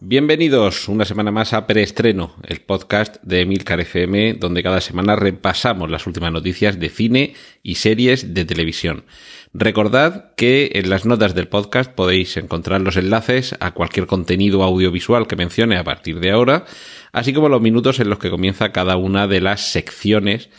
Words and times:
Bienvenidos 0.00 0.90
una 0.90 1.06
semana 1.06 1.30
más 1.30 1.54
a 1.54 1.66
Preestreno, 1.66 2.36
el 2.46 2.60
podcast 2.60 3.16
de 3.22 3.40
Emilcar 3.40 3.80
FM, 3.80 4.34
donde 4.34 4.62
cada 4.62 4.82
semana 4.82 5.16
repasamos 5.16 5.90
las 5.90 6.06
últimas 6.06 6.30
noticias 6.30 6.78
de 6.78 6.90
cine 6.90 7.32
y 7.62 7.76
series 7.76 8.34
de 8.34 8.44
televisión. 8.44 9.06
Recordad 9.54 10.34
que 10.34 10.72
en 10.74 10.90
las 10.90 11.06
notas 11.06 11.34
del 11.34 11.48
podcast 11.48 11.90
podéis 11.90 12.36
encontrar 12.36 12.82
los 12.82 12.98
enlaces 12.98 13.56
a 13.58 13.70
cualquier 13.70 14.06
contenido 14.06 14.62
audiovisual 14.62 15.26
que 15.26 15.36
mencione 15.36 15.78
a 15.78 15.84
partir 15.84 16.20
de 16.20 16.30
ahora, 16.30 16.66
así 17.12 17.32
como 17.32 17.48
los 17.48 17.62
minutos 17.62 17.98
en 17.98 18.10
los 18.10 18.18
que 18.18 18.28
comienza 18.28 18.72
cada 18.72 18.98
una 18.98 19.26
de 19.26 19.40
las 19.40 19.62
secciones 19.62 20.50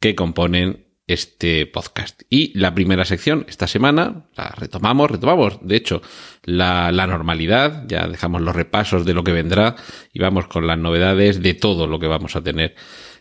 que 0.00 0.14
componen 0.14 0.84
este 1.12 1.66
podcast. 1.66 2.22
Y 2.28 2.56
la 2.58 2.74
primera 2.74 3.04
sección, 3.04 3.44
esta 3.48 3.66
semana, 3.66 4.26
la 4.36 4.48
retomamos, 4.56 5.10
retomamos, 5.10 5.58
de 5.62 5.76
hecho, 5.76 6.02
la, 6.44 6.92
la, 6.92 7.06
normalidad, 7.06 7.84
ya 7.86 8.08
dejamos 8.08 8.42
los 8.42 8.54
repasos 8.54 9.04
de 9.04 9.14
lo 9.14 9.24
que 9.24 9.32
vendrá 9.32 9.76
y 10.12 10.20
vamos 10.20 10.46
con 10.46 10.66
las 10.66 10.78
novedades 10.78 11.42
de 11.42 11.54
todo 11.54 11.86
lo 11.86 11.98
que 11.98 12.06
vamos 12.06 12.36
a 12.36 12.42
tener 12.42 12.74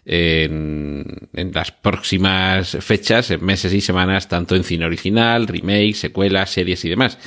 en, 0.06 1.30
en 1.34 1.52
las 1.54 1.72
próximas 1.72 2.78
fechas, 2.80 3.30
en 3.32 3.46
meses 3.46 3.74
y 3.74 3.82
semanas, 3.82 4.28
tanto 4.28 4.56
en 4.56 4.64
cine 4.64 4.86
original, 4.86 5.48
remake, 5.48 5.94
secuelas, 5.94 6.50
series 6.50 6.84
y 6.86 6.90
demás. 6.90 7.18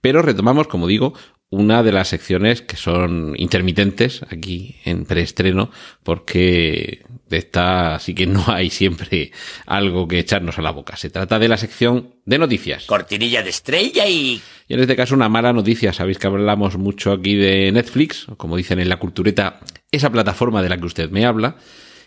Pero 0.00 0.22
retomamos, 0.22 0.66
como 0.66 0.86
digo, 0.86 1.14
una 1.52 1.82
de 1.82 1.92
las 1.92 2.08
secciones 2.08 2.62
que 2.62 2.78
son 2.78 3.34
intermitentes 3.36 4.22
aquí 4.30 4.76
en 4.86 5.04
preestreno, 5.04 5.70
porque 6.02 7.04
de 7.28 7.36
esta 7.36 7.98
sí 7.98 8.14
que 8.14 8.26
no 8.26 8.42
hay 8.48 8.70
siempre 8.70 9.32
algo 9.66 10.08
que 10.08 10.18
echarnos 10.18 10.58
a 10.58 10.62
la 10.62 10.70
boca. 10.70 10.96
Se 10.96 11.10
trata 11.10 11.38
de 11.38 11.48
la 11.48 11.58
sección 11.58 12.14
de 12.24 12.38
noticias. 12.38 12.86
Cortinilla 12.86 13.42
de 13.42 13.50
estrella 13.50 14.06
y... 14.08 14.40
Y 14.66 14.74
en 14.74 14.80
este 14.80 14.96
caso 14.96 15.14
una 15.14 15.28
mala 15.28 15.52
noticia. 15.52 15.92
Sabéis 15.92 16.16
que 16.16 16.26
hablamos 16.26 16.78
mucho 16.78 17.12
aquí 17.12 17.34
de 17.34 17.70
Netflix, 17.70 18.26
como 18.38 18.56
dicen 18.56 18.80
en 18.80 18.88
la 18.88 18.96
cultureta, 18.96 19.60
esa 19.90 20.10
plataforma 20.10 20.62
de 20.62 20.70
la 20.70 20.78
que 20.78 20.86
usted 20.86 21.10
me 21.10 21.26
habla. 21.26 21.58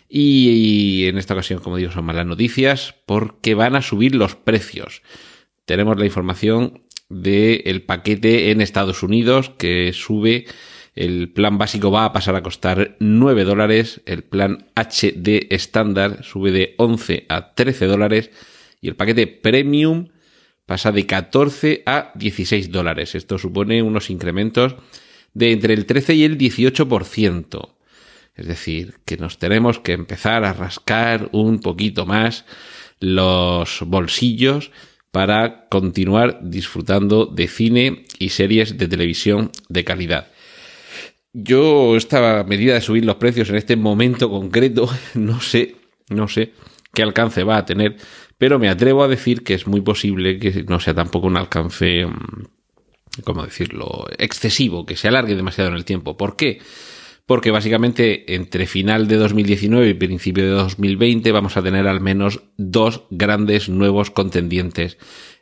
Y 0.08 1.06
en 1.06 1.18
esta 1.18 1.34
ocasión, 1.34 1.60
como 1.60 1.76
digo, 1.76 1.92
son 1.92 2.04
malas 2.04 2.26
noticias 2.26 2.96
porque 3.06 3.54
van 3.54 3.76
a 3.76 3.82
subir 3.82 4.16
los 4.16 4.34
precios. 4.34 5.02
Tenemos 5.66 5.96
la 5.98 6.06
información 6.06 6.82
del 7.08 7.82
paquete 7.82 8.50
en 8.50 8.60
Estados 8.60 9.02
Unidos 9.02 9.50
que 9.58 9.92
sube 9.92 10.46
el 10.96 11.30
plan 11.30 11.58
básico 11.58 11.90
va 11.90 12.06
a 12.06 12.12
pasar 12.12 12.36
a 12.36 12.42
costar 12.42 12.96
9 13.00 13.44
dólares, 13.44 14.00
el 14.06 14.24
plan 14.24 14.66
HD 14.74 15.46
estándar 15.50 16.24
sube 16.24 16.50
de 16.50 16.74
11 16.78 17.26
a 17.28 17.54
13 17.54 17.84
dólares 17.84 18.30
y 18.80 18.88
el 18.88 18.96
paquete 18.96 19.26
premium 19.26 20.08
pasa 20.64 20.92
de 20.92 21.06
14 21.06 21.82
a 21.84 22.12
16 22.14 22.72
dólares. 22.72 23.14
Esto 23.14 23.38
supone 23.38 23.82
unos 23.82 24.08
incrementos 24.08 24.74
de 25.34 25.52
entre 25.52 25.74
el 25.74 25.84
13 25.84 26.14
y 26.14 26.24
el 26.24 26.38
18%. 26.38 27.74
Es 28.34 28.46
decir, 28.46 28.94
que 29.04 29.18
nos 29.18 29.38
tenemos 29.38 29.78
que 29.78 29.92
empezar 29.92 30.44
a 30.44 30.54
rascar 30.54 31.28
un 31.32 31.60
poquito 31.60 32.06
más 32.06 32.46
los 33.00 33.82
bolsillos 33.82 34.70
para 35.10 35.66
continuar 35.68 36.40
disfrutando 36.42 37.26
de 37.26 37.48
cine 37.48 38.04
y 38.18 38.30
series 38.30 38.76
de 38.76 38.88
televisión 38.88 39.50
de 39.68 39.84
calidad. 39.84 40.28
Yo 41.32 41.96
esta 41.96 42.44
medida 42.44 42.74
de 42.74 42.80
subir 42.80 43.04
los 43.04 43.16
precios 43.16 43.50
en 43.50 43.56
este 43.56 43.76
momento 43.76 44.30
concreto, 44.30 44.88
no 45.14 45.40
sé, 45.40 45.76
no 46.08 46.28
sé 46.28 46.52
qué 46.94 47.02
alcance 47.02 47.44
va 47.44 47.58
a 47.58 47.64
tener, 47.66 47.96
pero 48.38 48.58
me 48.58 48.68
atrevo 48.68 49.04
a 49.04 49.08
decir 49.08 49.44
que 49.44 49.54
es 49.54 49.66
muy 49.66 49.82
posible 49.82 50.38
que 50.38 50.64
no 50.64 50.80
sea 50.80 50.94
tampoco 50.94 51.26
un 51.26 51.36
alcance, 51.36 52.06
mm, 52.06 53.22
¿cómo 53.22 53.44
decirlo?, 53.44 54.06
excesivo, 54.18 54.86
que 54.86 54.96
se 54.96 55.08
alargue 55.08 55.34
demasiado 55.34 55.70
en 55.70 55.76
el 55.76 55.84
tiempo. 55.84 56.16
¿Por 56.16 56.36
qué? 56.36 56.60
Porque 57.26 57.50
básicamente 57.50 58.34
entre 58.34 58.66
final 58.66 59.08
de 59.08 59.16
2019 59.16 59.88
y 59.88 59.94
principio 59.94 60.44
de 60.44 60.50
2020 60.50 61.32
vamos 61.32 61.56
a 61.56 61.62
tener 61.62 61.88
al 61.88 62.00
menos 62.00 62.42
dos 62.56 63.02
grandes 63.10 63.68
nuevos 63.68 64.12
contendientes 64.12 64.96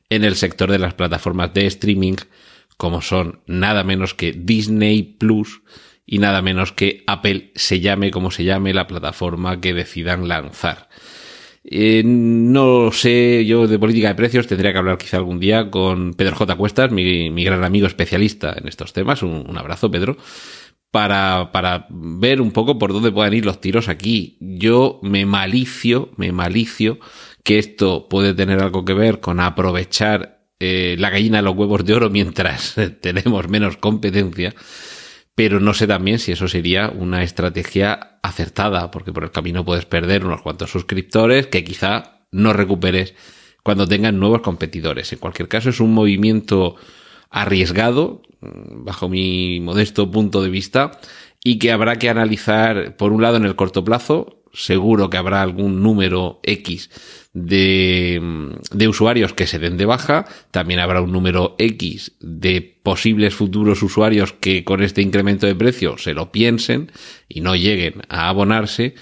en 0.09 0.25
el 0.25 0.34
sector 0.34 0.71
de 0.71 0.78
las 0.78 0.94
plataformas 0.94 1.53
de 1.53 1.67
streaming, 1.67 2.17
como 2.78 3.03
son 3.03 3.41
nada 3.47 3.84
menos 3.84 4.15
que 4.15 4.33
Disney 4.33 5.03
Plus 5.03 5.61
y 6.06 6.19
nada 6.19 6.41
menos 6.41 6.73
que 6.73 7.05
Apple 7.06 7.53
se 7.55 7.81
llame 7.81 8.11
como 8.11 8.31
se 8.31 8.44
llame 8.44 8.73
la 8.73 8.87
plataforma 8.87 9.61
que 9.61 9.75
decidan 9.75 10.27
lanzar. 10.27 10.89
Eh, 11.67 12.03
no 12.05 12.93
sé, 12.93 13.44
yo 13.47 13.67
de 13.67 13.78
política 13.78 14.09
de 14.09 14.15
precios 14.15 14.47
tendría 14.47 14.73
que 14.73 14.78
hablar 14.78 14.99
quizá 14.99 15.17
algún 15.17 15.41
día 15.41 15.71
con 15.71 16.12
Pedro 16.12 16.37
J. 16.37 16.56
Cuestas, 16.56 16.91
mi, 16.91 17.44
gran 17.44 17.65
amigo 17.65 17.87
especialista 17.87 18.55
en 18.56 18.69
estos 18.69 18.93
temas. 18.93 19.23
Un 19.23 19.56
abrazo, 19.56 19.91
Pedro 19.91 20.17
para, 20.94 21.50
para 21.50 21.88
ver 21.91 22.41
un 22.41 22.53
poco 22.53 22.78
por 22.78 22.93
dónde 22.93 23.10
puedan 23.10 23.34
ir 23.34 23.44
los 23.44 23.60
tiros 23.60 23.88
aquí. 23.88 24.37
Yo 24.38 25.00
me 25.03 25.27
malicio, 25.27 26.10
me 26.16 26.31
malicio 26.31 27.00
que 27.43 27.59
esto 27.59 28.09
puede 28.09 28.32
tener 28.32 28.62
algo 28.62 28.84
que 28.84 28.94
ver 28.94 29.19
con 29.19 29.41
aprovechar 29.41 30.47
eh, 30.60 30.94
la 30.97 31.10
gallina 31.10 31.38
de 31.38 31.43
los 31.43 31.56
huevos 31.56 31.84
de 31.84 31.94
oro 31.94 32.10
mientras 32.10 32.77
tenemos 33.00 33.49
menos 33.49 33.77
competencia, 33.77 34.55
pero 35.34 35.59
no 35.59 35.75
sé 35.75 35.88
también 35.88 36.21
si 36.21 36.31
eso 36.31 36.47
sería 36.47 36.91
una 36.91 37.25
estrategia 37.25 38.21
acertada, 38.22 38.93
porque 38.93 39.12
por 39.12 39.25
el 39.25 39.32
camino 39.32 39.65
puedes 39.65 39.87
perder 39.87 40.25
unos 40.25 40.43
cuantos 40.43 40.71
suscriptores 40.71 41.49
que 41.49 41.65
quizá 41.65 42.25
no 42.31 42.53
recuperes 42.53 43.16
cuando 43.65 43.88
tengan 43.88 44.21
nuevos 44.21 44.43
competidores. 44.43 45.12
En 45.12 45.19
cualquier 45.19 45.49
caso, 45.49 45.71
es 45.71 45.81
un 45.81 45.93
movimiento 45.93 46.76
arriesgado, 47.31 48.23
bajo 48.41 49.09
mi 49.09 49.61
modesto 49.61 50.11
punto 50.11 50.43
de 50.43 50.51
vista, 50.51 51.01
y 51.43 51.59
que 51.59 51.73
habrá 51.73 51.97
que 51.97 52.09
analizar, 52.09 52.97
por 52.97 53.12
un 53.12 53.23
lado, 53.23 53.37
en 53.37 53.45
el 53.45 53.57
corto 53.57 53.85
plazo, 53.85 54.43
seguro 54.55 55.11
que 55.11 55.17
habrá 55.17 55.43
algún 55.43 55.83
número 55.83 56.41
X 56.45 56.91
de, 57.33 58.53
de, 58.71 58.89
usuarios 58.89 59.35
que 59.35 59.47
se 59.47 59.59
den 59.59 59.77
de 59.77 59.85
baja, 59.85 60.27
también 60.53 60.81
habrá 60.81 61.03
un 61.03 61.12
número 61.12 61.57
X 61.59 62.12
de 62.21 62.79
posibles 62.83 63.35
futuros 63.35 63.83
usuarios 63.83 64.33
que 64.33 64.65
con 64.65 64.83
este 64.83 65.03
incremento 65.03 65.47
de 65.47 65.56
precio 65.56 65.99
se 65.99 66.15
lo 66.15 66.31
piensen 66.31 66.93
y 67.29 67.41
no 67.41 67.56
lleguen 67.56 68.03
a 68.09 68.29
abonarse. 68.29 68.95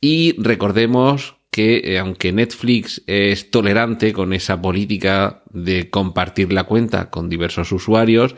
Y 0.00 0.40
recordemos 0.40 1.35
que 1.56 1.80
eh, 1.82 1.98
aunque 1.98 2.32
Netflix 2.32 3.02
es 3.06 3.50
tolerante 3.50 4.12
con 4.12 4.34
esa 4.34 4.60
política 4.60 5.42
de 5.48 5.88
compartir 5.88 6.52
la 6.52 6.64
cuenta 6.64 7.08
con 7.08 7.30
diversos 7.30 7.72
usuarios, 7.72 8.34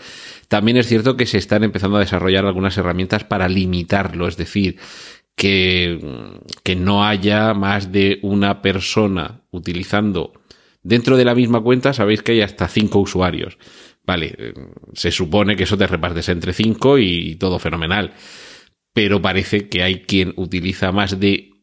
también 0.47 0.77
es 0.77 0.87
cierto 0.87 1.17
que 1.17 1.27
se 1.27 1.39
están 1.39 1.65
empezando 1.65 1.97
a 1.97 2.01
desarrollar 2.01 2.47
algunas 2.47 2.79
herramientas 2.79 3.25
para 3.25 3.49
limitarlo, 3.49 4.29
es 4.29 4.37
decir, 4.37 4.77
que, 5.35 5.99
que 6.63 6.77
no 6.77 7.05
haya 7.05 7.55
más 7.55 7.91
de 7.91 8.21
una 8.23 8.63
persona 8.63 9.41
utilizando 9.51 10.35
dentro 10.85 11.17
de 11.17 11.25
la 11.25 11.35
misma 11.35 11.61
cuenta, 11.61 11.93
sabéis 11.93 12.23
que 12.23 12.31
hay 12.31 12.43
hasta 12.43 12.69
cinco 12.69 13.01
usuarios. 13.01 13.59
Vale, 14.07 14.33
eh, 14.39 14.55
se 14.93 15.11
supone 15.11 15.57
que 15.57 15.65
eso 15.65 15.77
te 15.77 15.89
repartes 15.89 16.29
entre 16.29 16.53
cinco 16.53 16.99
y 16.99 17.35
todo 17.35 17.59
fenomenal. 17.59 18.13
Pero 18.93 19.21
parece 19.21 19.69
que 19.69 19.83
hay 19.83 20.03
quien 20.03 20.35
utiliza 20.37 20.93
más 20.93 21.19
de 21.19 21.58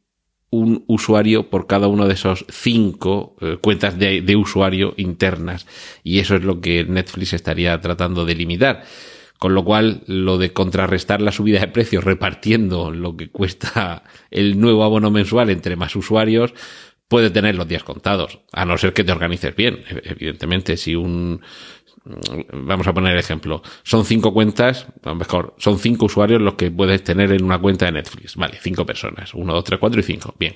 un 0.49 0.83
usuario 0.87 1.49
por 1.49 1.67
cada 1.67 1.87
uno 1.87 2.07
de 2.07 2.13
esos 2.13 2.45
cinco 2.49 3.35
eh, 3.41 3.57
cuentas 3.61 3.97
de, 3.97 4.21
de, 4.21 4.35
usuario 4.35 4.93
internas. 4.97 5.67
Y 6.03 6.19
eso 6.19 6.35
es 6.35 6.43
lo 6.43 6.61
que 6.61 6.83
Netflix 6.83 7.33
estaría 7.33 7.79
tratando 7.81 8.25
de 8.25 8.35
limitar. 8.35 8.83
Con 9.37 9.53
lo 9.53 9.65
cual, 9.65 10.03
lo 10.07 10.37
de 10.37 10.53
contrarrestar 10.53 11.21
la 11.21 11.31
subida 11.31 11.59
de 11.59 11.67
precios 11.67 12.03
repartiendo 12.03 12.91
lo 12.91 13.17
que 13.17 13.29
cuesta 13.29 14.03
el 14.31 14.59
nuevo 14.59 14.83
abono 14.83 15.11
mensual 15.11 15.49
entre 15.49 15.75
más 15.75 15.95
usuarios, 15.95 16.53
puede 17.07 17.29
tener 17.29 17.55
los 17.55 17.67
días 17.67 17.83
contados. 17.83 18.39
A 18.53 18.65
no 18.65 18.77
ser 18.77 18.93
que 18.93 19.03
te 19.03 19.11
organices 19.11 19.55
bien. 19.55 19.83
Evidentemente, 20.03 20.77
si 20.77 20.95
un, 20.95 21.41
vamos 22.53 22.87
a 22.87 22.93
poner 22.93 23.17
ejemplo, 23.17 23.61
son 23.83 24.05
cinco 24.05 24.33
cuentas, 24.33 24.87
mejor, 25.15 25.55
son 25.57 25.79
cinco 25.79 26.05
usuarios 26.05 26.41
los 26.41 26.53
que 26.53 26.71
puedes 26.71 27.03
tener 27.03 27.31
en 27.31 27.43
una 27.43 27.59
cuenta 27.59 27.85
de 27.85 27.93
Netflix. 27.93 28.35
Vale, 28.35 28.57
cinco 28.61 28.85
personas. 28.85 29.33
Uno, 29.33 29.53
dos, 29.53 29.63
tres, 29.63 29.79
cuatro 29.79 29.99
y 29.99 30.03
cinco. 30.03 30.35
Bien. 30.39 30.55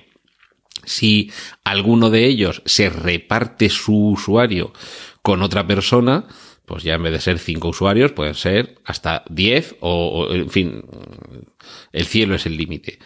Si 0.85 1.31
alguno 1.63 2.09
de 2.09 2.25
ellos 2.25 2.61
se 2.65 2.89
reparte 2.89 3.69
su 3.69 4.11
usuario 4.11 4.73
con 5.21 5.41
otra 5.41 5.67
persona, 5.67 6.25
pues 6.65 6.83
ya 6.83 6.93
en 6.93 7.03
vez 7.03 7.13
de 7.13 7.19
ser 7.19 7.39
cinco 7.39 7.69
usuarios, 7.69 8.11
pueden 8.11 8.35
ser 8.35 8.79
hasta 8.85 9.23
diez 9.29 9.75
o, 9.81 10.27
o 10.29 10.33
en 10.33 10.49
fin, 10.49 10.83
el 11.91 12.05
cielo 12.05 12.35
es 12.35 12.45
el 12.45 12.57
límite. 12.57 12.99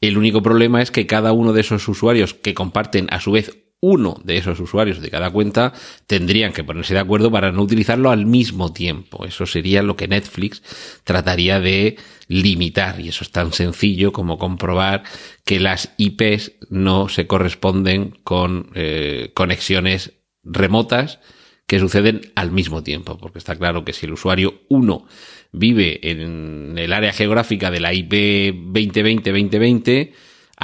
El 0.00 0.18
único 0.18 0.42
problema 0.42 0.82
es 0.82 0.90
que 0.90 1.06
cada 1.06 1.32
uno 1.32 1.52
de 1.52 1.62
esos 1.62 1.88
usuarios 1.88 2.34
que 2.34 2.54
comparten 2.54 3.06
a 3.10 3.20
su 3.20 3.32
vez 3.32 3.63
uno 3.86 4.18
de 4.24 4.38
esos 4.38 4.58
usuarios 4.60 5.02
de 5.02 5.10
cada 5.10 5.30
cuenta 5.30 5.74
tendrían 6.06 6.54
que 6.54 6.64
ponerse 6.64 6.94
de 6.94 7.00
acuerdo 7.00 7.30
para 7.30 7.52
no 7.52 7.60
utilizarlo 7.60 8.10
al 8.10 8.24
mismo 8.24 8.72
tiempo. 8.72 9.26
Eso 9.26 9.44
sería 9.44 9.82
lo 9.82 9.94
que 9.94 10.08
Netflix 10.08 10.62
trataría 11.04 11.60
de 11.60 11.96
limitar 12.26 12.98
y 12.98 13.08
eso 13.08 13.24
es 13.24 13.30
tan 13.30 13.52
sencillo 13.52 14.10
como 14.10 14.38
comprobar 14.38 15.02
que 15.44 15.60
las 15.60 15.92
IPs 15.98 16.52
no 16.70 17.10
se 17.10 17.26
corresponden 17.26 18.18
con 18.24 18.70
eh, 18.74 19.32
conexiones 19.34 20.14
remotas 20.42 21.20
que 21.66 21.78
suceden 21.78 22.32
al 22.36 22.52
mismo 22.52 22.82
tiempo, 22.82 23.18
porque 23.18 23.38
está 23.38 23.56
claro 23.56 23.84
que 23.84 23.92
si 23.92 24.06
el 24.06 24.14
usuario 24.14 24.62
1 24.70 25.06
vive 25.52 26.10
en 26.10 26.78
el 26.78 26.92
área 26.92 27.12
geográfica 27.12 27.70
de 27.70 27.80
la 27.80 27.92
IP 27.92 28.12
2020-2020, 28.12 30.12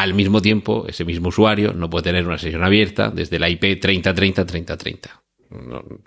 al 0.03 0.15
mismo 0.15 0.41
tiempo, 0.41 0.87
ese 0.89 1.05
mismo 1.05 1.29
usuario 1.29 1.75
no 1.75 1.91
puede 1.91 2.05
tener 2.05 2.27
una 2.27 2.39
sesión 2.39 2.65
abierta 2.65 3.11
desde 3.11 3.39
la 3.39 3.51
IP 3.51 3.63
3030-3030. 3.63 5.11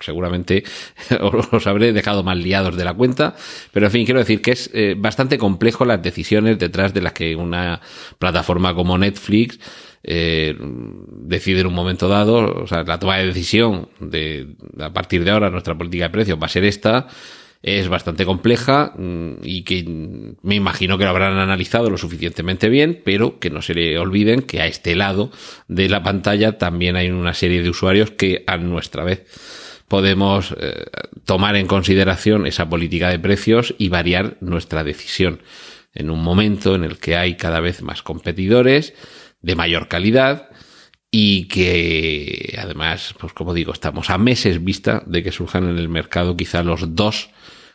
seguramente 0.00 0.64
os 1.52 1.66
habré 1.66 1.92
dejado 1.92 2.24
más 2.24 2.36
liados 2.36 2.76
de 2.76 2.84
la 2.84 2.94
cuenta, 2.94 3.36
pero 3.72 3.86
en 3.86 3.92
fin, 3.92 4.04
quiero 4.04 4.18
decir 4.18 4.42
que 4.42 4.50
es 4.50 4.68
eh, 4.74 4.96
bastante 4.98 5.38
complejo 5.38 5.84
las 5.84 6.02
decisiones 6.02 6.58
detrás 6.58 6.92
de 6.92 7.02
las 7.02 7.12
que 7.12 7.36
una 7.36 7.80
plataforma 8.18 8.74
como 8.74 8.98
Netflix 8.98 9.60
eh, 10.02 10.56
decide 10.58 11.60
en 11.60 11.68
un 11.68 11.74
momento 11.74 12.08
dado, 12.08 12.62
o 12.62 12.66
sea, 12.66 12.82
la 12.82 12.98
toma 12.98 13.18
de 13.18 13.26
decisión 13.26 13.88
de 14.00 14.56
a 14.80 14.92
partir 14.92 15.24
de 15.24 15.30
ahora 15.30 15.50
nuestra 15.50 15.78
política 15.78 16.04
de 16.04 16.10
precios 16.10 16.38
va 16.40 16.46
a 16.46 16.50
ser 16.50 16.64
esta, 16.64 17.06
es 17.64 17.88
bastante 17.88 18.26
compleja 18.26 18.92
mm, 18.96 19.36
y 19.42 19.62
que 19.62 19.84
me 20.42 20.54
imagino 20.54 20.98
que 20.98 21.04
lo 21.04 21.10
habrán 21.10 21.38
analizado 21.38 21.88
lo 21.88 21.96
suficientemente 21.96 22.68
bien, 22.68 23.00
pero 23.02 23.38
que 23.38 23.48
no 23.48 23.62
se 23.62 23.72
le 23.72 23.98
olviden 23.98 24.42
que 24.42 24.60
a 24.60 24.66
este 24.66 24.94
lado 24.94 25.32
de 25.66 25.88
la 25.88 26.02
pantalla 26.02 26.58
también 26.58 26.94
hay 26.94 27.10
una 27.10 27.32
serie 27.32 27.62
de 27.62 27.70
usuarios 27.70 28.10
que 28.10 28.44
a 28.46 28.58
nuestra 28.58 29.02
vez 29.02 29.24
podemos 29.88 30.54
eh, 30.60 30.84
tomar 31.24 31.56
en 31.56 31.66
consideración 31.66 32.46
esa 32.46 32.68
política 32.68 33.08
de 33.08 33.18
precios 33.18 33.74
y 33.78 33.88
variar 33.88 34.36
nuestra 34.40 34.84
decisión. 34.84 35.40
En 35.94 36.10
un 36.10 36.22
momento 36.22 36.74
en 36.74 36.84
el 36.84 36.98
que 36.98 37.16
hay 37.16 37.36
cada 37.36 37.60
vez 37.60 37.80
más 37.80 38.02
competidores 38.02 38.92
de 39.40 39.56
mayor 39.56 39.88
calidad 39.88 40.50
y 41.10 41.44
que 41.44 42.58
además, 42.60 43.14
pues 43.18 43.32
como 43.32 43.54
digo, 43.54 43.72
estamos 43.72 44.10
a 44.10 44.18
meses 44.18 44.62
vista 44.62 45.02
de 45.06 45.22
que 45.22 45.32
surjan 45.32 45.66
en 45.68 45.78
el 45.78 45.88
mercado 45.88 46.36
quizá 46.36 46.62
los 46.62 46.94
dos 46.94 47.30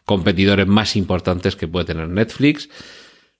competidores 0.10 0.66
más 0.66 0.96
importantes 0.96 1.56
que 1.56 1.68
puede 1.68 1.86
tener 1.86 2.10
Netflix. 2.10 2.68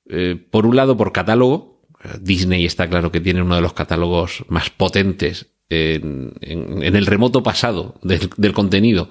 Eh, 0.08 0.36
por 0.52 0.68
un 0.68 0.76
lado, 0.76 0.96
por 0.96 1.12
catálogo. 1.12 1.82
Disney 2.22 2.64
está 2.64 2.88
claro 2.88 3.12
que 3.12 3.20
tiene 3.20 3.42
uno 3.42 3.56
de 3.56 3.62
los 3.62 3.74
catálogos 3.74 4.46
más 4.50 4.70
potentes 4.70 5.48
en, 5.68 6.32
el 6.42 7.06
remoto 7.08 7.42
pasado 7.42 8.00
del, 8.04 8.54
contenido. 8.54 9.10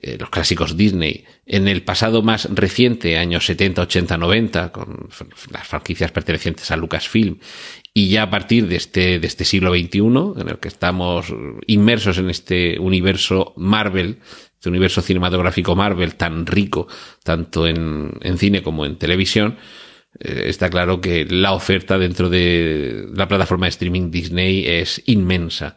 Eh, 0.00 0.18
los 0.20 0.30
clásicos 0.30 0.76
Disney. 0.76 1.24
En 1.46 1.66
el 1.66 1.82
pasado 1.82 2.22
más 2.22 2.48
reciente, 2.54 3.18
años 3.18 3.44
70, 3.46 3.82
80, 3.82 4.16
90, 4.16 4.70
con 4.70 5.08
las 5.50 5.66
franquicias 5.66 6.12
pertenecientes 6.12 6.70
a 6.70 6.76
Lucasfilm. 6.76 7.38
Y 7.92 8.08
ya 8.08 8.22
a 8.22 8.30
partir 8.30 8.68
de 8.68 8.76
este, 8.76 9.18
de 9.18 9.26
este 9.26 9.44
siglo 9.44 9.74
XXI, 9.74 10.40
en 10.40 10.48
el 10.48 10.60
que 10.60 10.68
estamos 10.68 11.34
inmersos 11.66 12.18
en 12.18 12.30
este 12.30 12.78
universo 12.78 13.52
Marvel, 13.56 14.20
este 14.58 14.70
universo 14.70 15.02
cinematográfico 15.02 15.76
Marvel 15.76 16.16
tan 16.16 16.44
rico, 16.44 16.88
tanto 17.22 17.68
en, 17.68 18.10
cine 18.38 18.60
como 18.60 18.84
en 18.84 18.96
televisión, 18.96 19.56
eh, 20.18 20.46
está 20.46 20.68
claro 20.68 21.00
que 21.00 21.24
la 21.26 21.52
oferta 21.52 21.96
dentro 21.96 22.28
de 22.28 23.06
la 23.14 23.28
plataforma 23.28 23.66
de 23.66 23.70
streaming 23.70 24.10
Disney 24.10 24.66
es 24.66 25.00
inmensa. 25.06 25.76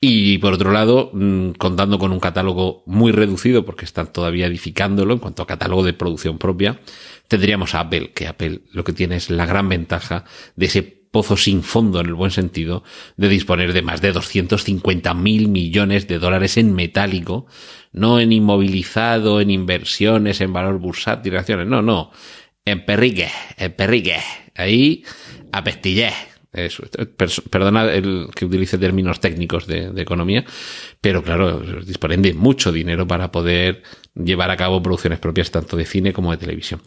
Y 0.00 0.38
por 0.38 0.54
otro 0.54 0.72
lado, 0.72 1.10
mm, 1.12 1.50
contando 1.52 2.00
con 2.00 2.10
un 2.10 2.18
catálogo 2.18 2.82
muy 2.86 3.12
reducido, 3.12 3.64
porque 3.64 3.84
están 3.84 4.12
todavía 4.12 4.46
edificándolo 4.46 5.12
en 5.14 5.20
cuanto 5.20 5.44
a 5.44 5.46
catálogo 5.46 5.84
de 5.84 5.92
producción 5.92 6.38
propia, 6.38 6.80
tendríamos 7.28 7.76
a 7.76 7.80
Apple, 7.80 8.10
que 8.12 8.26
Apple 8.26 8.62
lo 8.72 8.82
que 8.82 8.92
tiene 8.92 9.14
es 9.14 9.30
la 9.30 9.46
gran 9.46 9.68
ventaja 9.68 10.24
de 10.56 10.66
ese 10.66 10.98
pozo 11.10 11.36
sin 11.36 11.62
fondo 11.62 12.00
en 12.00 12.06
el 12.06 12.14
buen 12.14 12.30
sentido 12.30 12.84
de 13.16 13.28
disponer 13.28 13.72
de 13.72 13.82
más 13.82 14.00
de 14.00 14.12
250 14.12 15.14
mil 15.14 15.48
millones 15.48 16.06
de 16.06 16.18
dólares 16.18 16.56
en 16.56 16.74
metálico, 16.74 17.46
no 17.92 18.20
en 18.20 18.32
inmovilizado, 18.32 19.40
en 19.40 19.50
inversiones, 19.50 20.40
en 20.40 20.52
valor 20.52 20.78
bursátil, 20.78 21.36
acciones, 21.36 21.66
no, 21.66 21.82
no, 21.82 22.10
en 22.64 22.84
perrique, 22.84 23.28
en 23.56 23.72
perrique, 23.72 24.16
ahí 24.54 25.04
a. 25.52 26.12
Eso, 26.50 26.82
perdona 27.50 27.92
el 27.92 28.28
que 28.34 28.46
utilice 28.46 28.78
términos 28.78 29.20
técnicos 29.20 29.66
de, 29.66 29.92
de, 29.92 30.02
economía, 30.02 30.44
pero 31.00 31.22
claro, 31.22 31.60
disponen 31.84 32.22
de 32.22 32.32
mucho 32.32 32.72
dinero 32.72 33.06
para 33.06 33.30
poder 33.30 33.82
llevar 34.14 34.50
a 34.50 34.56
cabo 34.56 34.82
producciones 34.82 35.18
propias 35.18 35.50
tanto 35.50 35.76
de 35.76 35.84
cine 35.84 36.12
como 36.14 36.30
de 36.30 36.38
televisión. 36.38 36.80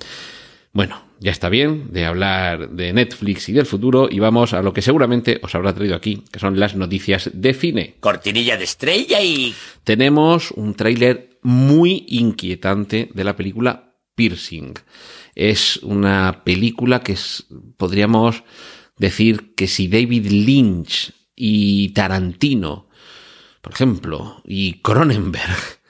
Bueno, 0.74 1.04
ya 1.20 1.32
está 1.32 1.50
bien 1.50 1.92
de 1.92 2.06
hablar 2.06 2.70
de 2.70 2.94
Netflix 2.94 3.50
y 3.50 3.54
del 3.54 3.66
futuro 3.66 4.08
y 4.10 4.20
vamos 4.20 4.54
a 4.54 4.62
lo 4.62 4.74
que 4.74 4.82
seguramente 4.82 5.40
os 5.44 5.54
habrá 5.54 5.74
traído 5.74 5.96
aquí, 5.96 6.24
que 6.32 6.40
son 6.40 6.60
las 6.60 6.76
noticias 6.76 7.30
de 7.34 7.54
cine. 7.54 7.96
Cortinilla 8.00 8.58
de 8.58 8.64
estrella 8.64 9.22
y... 9.22 9.54
Tenemos 9.84 10.52
un 10.52 10.74
tráiler 10.74 11.38
muy 11.44 12.06
inquietante 12.08 13.10
de 13.14 13.24
la 13.24 13.36
película 13.36 13.96
Piercing. 14.16 14.76
Es 15.36 15.78
una 15.78 16.44
película 16.46 17.02
que 17.02 17.14
es, 17.14 17.48
podríamos 17.78 18.44
decir 18.98 19.54
que 19.56 19.68
si 19.68 19.90
David 19.90 20.28
Lynch 20.28 21.12
y 21.36 21.90
Tarantino, 21.90 22.88
por 23.62 23.74
ejemplo, 23.74 24.42
y 24.46 24.82
Cronenberg 24.82 25.81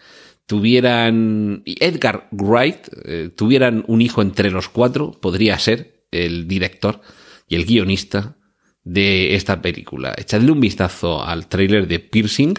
tuvieran, 0.51 1.63
Edgar 1.65 2.27
Wright, 2.33 2.89
eh, 3.05 3.29
tuvieran 3.33 3.85
un 3.87 4.01
hijo 4.01 4.21
entre 4.21 4.51
los 4.51 4.67
cuatro, 4.67 5.11
podría 5.11 5.57
ser 5.57 6.03
el 6.11 6.45
director 6.45 6.99
y 7.47 7.55
el 7.55 7.63
guionista 7.63 8.35
de 8.83 9.35
esta 9.35 9.61
película. 9.61 10.13
Echadle 10.17 10.51
un 10.51 10.59
vistazo 10.59 11.23
al 11.23 11.47
tráiler 11.47 11.87
de 11.87 11.99
Piercing. 11.99 12.55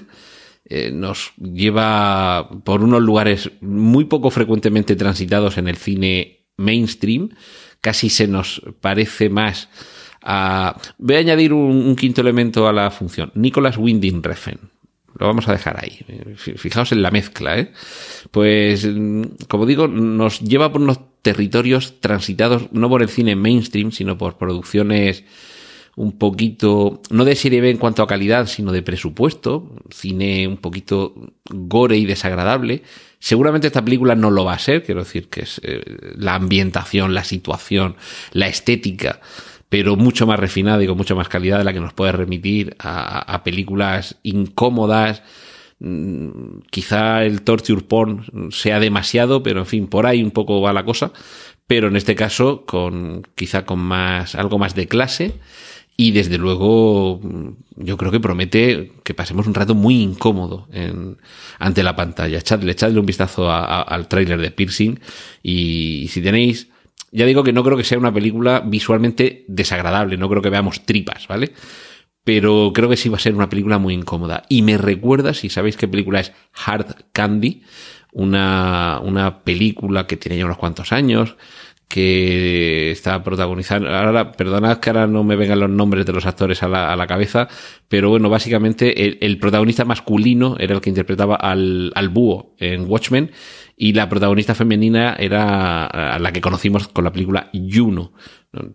Eh, 0.65 0.91
nos 0.91 1.35
lleva 1.37 2.49
por 2.65 2.83
unos 2.83 3.03
lugares 3.03 3.51
muy 3.61 4.07
poco 4.07 4.31
frecuentemente 4.31 4.97
transitados 4.97 5.59
en 5.59 5.69
el 5.69 5.77
cine 5.77 6.47
mainstream. 6.57 7.29
Casi 7.83 8.09
se 8.09 8.27
nos 8.27 8.63
parece 8.81 9.29
más 9.29 9.69
a... 10.23 10.81
Voy 10.97 11.17
a 11.17 11.19
añadir 11.19 11.53
un, 11.53 11.77
un 11.77 11.95
quinto 11.95 12.23
elemento 12.23 12.67
a 12.67 12.73
la 12.73 12.91
función. 12.91 13.33
Nicholas 13.35 13.77
Winding 13.77 14.23
Refn 14.23 14.73
lo 15.23 15.29
vamos 15.29 15.49
a 15.49 15.53
dejar 15.53 15.83
ahí. 15.83 16.01
Fijaos 16.37 16.91
en 16.91 17.01
la 17.01 17.13
mezcla, 17.13 17.57
¿eh? 17.57 17.73
Pues, 18.33 18.85
mm, 18.85 19.23
como 19.49 19.67
digo, 19.67 19.87
nos 19.87 20.41
lleva 20.41 20.73
por 20.73 20.81
unos 20.81 20.99
territorios 21.23 22.01
transitados 22.01 22.73
no 22.73 22.89
por 22.89 23.03
el 23.03 23.09
cine 23.09 23.37
mainstream, 23.37 23.93
sino 23.93 24.19
por 24.19 24.37
producciones 24.37 25.23
un 25.95 26.19
poquito, 26.19 27.03
no 27.11 27.25
de 27.25 27.37
serie 27.37 27.61
B 27.61 27.71
en 27.71 27.77
cuanto 27.77 28.03
a 28.03 28.09
calidad, 28.09 28.47
sino 28.47 28.73
de 28.73 28.83
presupuesto, 28.83 29.77
cine 29.91 30.49
un 30.49 30.57
poquito 30.57 31.15
gore 31.49 31.99
y 31.99 32.05
desagradable. 32.05 32.83
Seguramente 33.21 33.69
esta 33.69 33.85
película 33.85 34.17
no 34.17 34.31
lo 34.31 34.45
va 34.45 34.55
a 34.55 34.59
ser, 34.59 34.83
quiero 34.83 35.05
decir 35.05 35.29
que 35.29 35.43
es 35.43 35.61
eh, 35.63 35.83
la 36.17 36.35
ambientación, 36.35 37.15
la 37.15 37.23
situación, 37.23 37.95
la 38.33 38.49
estética 38.49 39.21
pero 39.73 39.97
mucho 39.97 40.27
más 40.27 40.39
refinada 40.39 40.85
y 40.85 40.87
con 40.87 40.99
mucha 40.99 41.15
más 41.15 41.31
calidad 41.31 41.57
de 41.57 41.65
la 41.65 41.73
que 41.73 41.81
nos 41.81 41.95
puede 41.95 42.13
remitir 42.13 42.77
a, 42.79 43.43
películas 43.43 44.19
incómodas. 44.23 45.23
Mm, 45.79 46.59
quizá 46.69 47.25
el 47.25 47.41
torture 47.41 47.81
porn 47.81 48.51
sea 48.51 48.79
demasiado, 48.81 49.43
pero 49.43 49.61
en 49.61 49.67
fin, 49.67 49.87
por 49.87 50.05
ahí 50.05 50.23
un 50.23 50.31
poco 50.31 50.61
va 50.61 50.75
la 50.75 50.85
cosa. 50.85 51.15
Pero 51.67 51.89
en 51.89 51.97
este 51.97 52.15
caso, 52.15 52.67
con 52.67 53.27
quizá 53.35 53.65
con 53.65 53.79
más, 53.79 54.35
algo 54.35 54.59
más 54.59 54.75
de 54.75 54.89
clase. 54.89 55.41
Y 55.97 56.11
desde 56.11 56.37
luego, 56.37 57.21
mm, 57.23 57.49
yo 57.77 57.97
creo 57.97 58.13
que 58.13 58.21
promete 58.21 58.93
que 59.05 59.15
pasemos 59.15 59.47
un 59.47 59.55
rato 59.55 59.75
muy 59.75 60.03
incómodo 60.03 60.69
en, 60.71 61.17
ante 61.59 61.83
la 61.83 61.97
pantalla. 61.97 62.37
Echadle, 62.41 62.73
echadle 62.73 63.01
un 63.01 63.07
vistazo 63.07 63.51
al 63.51 64.07
tráiler 64.09 64.39
de 64.39 64.51
Piercing. 64.51 65.01
Y 65.43 66.09
si 66.11 66.21
tenéis 66.21 66.69
ya 67.11 67.27
digo 67.27 67.43
que 67.43 67.53
no 67.53 67.65
creo 67.65 67.77
que 67.77 67.85
sea 67.85 67.99
una 67.99 68.13
película 68.13 68.61
visualmente 68.61 69.45
desagradable, 69.49 70.17
no 70.17 70.29
creo 70.29 70.43
que 70.43 70.51
veamos 70.51 70.87
tripas, 70.87 71.29
¿vale? 71.29 71.53
Pero 72.25 72.73
creo 72.73 72.89
que 72.89 72.97
sí 72.97 73.09
va 73.09 73.17
a 73.17 73.21
ser 73.21 73.35
una 73.35 73.49
película 73.49 73.79
muy 73.79 73.95
incómoda. 73.95 74.45
Y 74.49 74.63
me 74.63 74.79
recuerda, 74.79 75.35
si 75.35 75.49
sabéis 75.49 75.77
qué 75.77 75.89
película 75.89 76.21
es 76.21 76.33
Hard 76.65 77.07
Candy, 77.13 77.63
una, 78.13 79.01
una 79.03 79.43
película 79.43 80.07
que 80.07 80.17
tiene 80.17 80.39
ya 80.39 80.45
unos 80.45 80.59
cuantos 80.59 80.93
años, 80.93 81.37
que 81.93 82.91
está 82.91 83.23
protagonizando. 83.23 83.91
Ahora, 83.91 84.33
perdonad 84.33 84.79
que 84.79 84.89
ahora 84.89 85.07
no 85.07 85.25
me 85.25 85.37
vengan 85.37 85.61
los 85.61 85.69
nombres 85.69 86.07
de 86.07 86.15
los 86.15 86.25
actores 86.25 86.63
a 86.63 86.69
la, 86.69 86.91
a 86.91 86.97
la 86.97 87.07
cabeza, 87.07 87.49
pero 87.87 88.09
bueno, 88.09 88.31
básicamente 88.31 89.05
el, 89.05 89.19
el, 89.21 89.39
protagonista 89.39 89.85
masculino 89.85 90.57
era 90.59 90.75
el 90.75 90.81
que 90.81 90.89
interpretaba 90.89 91.37
al, 91.37 91.93
al 91.95 92.09
búho 92.09 92.55
en 92.59 92.89
Watchmen 92.89 93.33
y 93.77 93.93
la 93.93 94.09
protagonista 94.09 94.55
femenina 94.55 95.15
era 95.19 96.19
la 96.19 96.33
que 96.33 96.41
conocimos 96.41 96.89
con 96.89 97.05
la 97.05 97.13
película 97.13 97.51
Juno. 97.53 98.13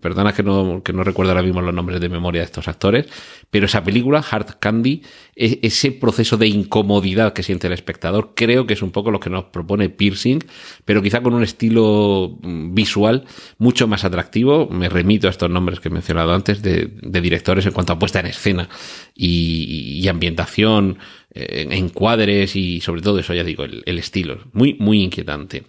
Perdona 0.02 0.34
que 0.34 0.42
no, 0.42 0.82
recuerdo 1.04 1.32
ahora 1.32 1.44
mismo 1.44 1.62
los 1.62 1.72
nombres 1.72 2.02
de 2.02 2.10
memoria 2.10 2.42
de 2.42 2.46
estos 2.46 2.68
actores, 2.68 3.06
pero 3.52 3.68
esa 3.68 3.84
película, 3.84 4.26
Hard 4.28 4.58
Candy, 4.58 5.04
ese 5.36 5.92
proceso 5.92 6.36
de 6.36 6.48
incomodidad 6.48 7.34
que 7.34 7.44
siente 7.44 7.68
el 7.68 7.74
espectador, 7.74 8.32
creo 8.36 8.66
que 8.66 8.74
es 8.74 8.82
un 8.82 8.90
poco 8.90 9.12
lo 9.12 9.20
que 9.20 9.30
nos 9.30 9.46
propone 9.46 9.90
Piercing, 9.90 10.40
pero 10.84 11.04
quizá 11.04 11.22
con 11.22 11.36
un 11.36 11.44
estilo 11.44 12.40
mm, 12.42 12.74
visual 12.74 13.26
mucho 13.60 13.88
más 13.88 14.04
atractivo. 14.04 14.68
Me 14.68 14.90
remito 14.90 15.28
a 15.28 15.30
estos 15.30 15.52
nombres 15.52 15.80
que 15.80 15.90
he 15.90 15.92
mencionado 15.92 16.34
antes 16.34 16.64
de, 16.64 16.92
directores 17.22 17.64
en 17.68 17.72
cuanto 17.72 17.94
a 17.94 18.00
puesta 18.00 18.20
en 18.20 18.26
escena 18.26 18.70
y, 19.14 20.08
ambientación, 20.08 20.98
eh, 21.32 21.68
encuadres 21.70 22.56
y 22.56 22.82
sobre 22.82 23.04
todo 23.04 23.20
eso, 23.20 23.32
ya 23.36 23.44
digo, 23.44 23.64
el 23.64 24.00
estilo. 24.00 24.40
Muy, 24.54 24.76
muy 24.80 25.04
inquietante. 25.04 25.66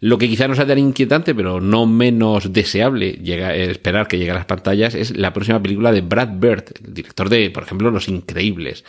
Lo 0.00 0.18
que 0.18 0.28
quizá 0.28 0.46
no 0.48 0.54
sea 0.54 0.66
tan 0.66 0.78
inquietante, 0.78 1.34
pero 1.34 1.60
no 1.60 1.86
menos 1.86 2.52
deseable 2.52 3.12
llega, 3.12 3.54
eh, 3.54 3.70
esperar 3.70 4.08
que 4.08 4.18
llegue 4.18 4.30
a 4.30 4.34
las 4.34 4.44
pantallas, 4.44 4.94
es 4.94 5.16
la 5.16 5.32
próxima 5.32 5.62
película 5.62 5.92
de 5.92 6.02
Brad 6.02 6.38
Bird, 6.38 6.64
el 6.84 6.94
director 6.94 7.28
de, 7.28 7.50
por 7.50 7.62
ejemplo, 7.62 7.90
Los 7.90 8.08
Increíbles. 8.08 8.84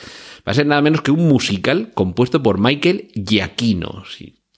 Va 0.47 0.51
a 0.51 0.55
ser 0.55 0.65
nada 0.65 0.81
menos 0.81 1.01
que 1.01 1.11
un 1.11 1.27
musical 1.27 1.91
compuesto 1.93 2.43
por 2.43 2.59
Michael 2.59 3.09
Giacchino. 3.13 4.03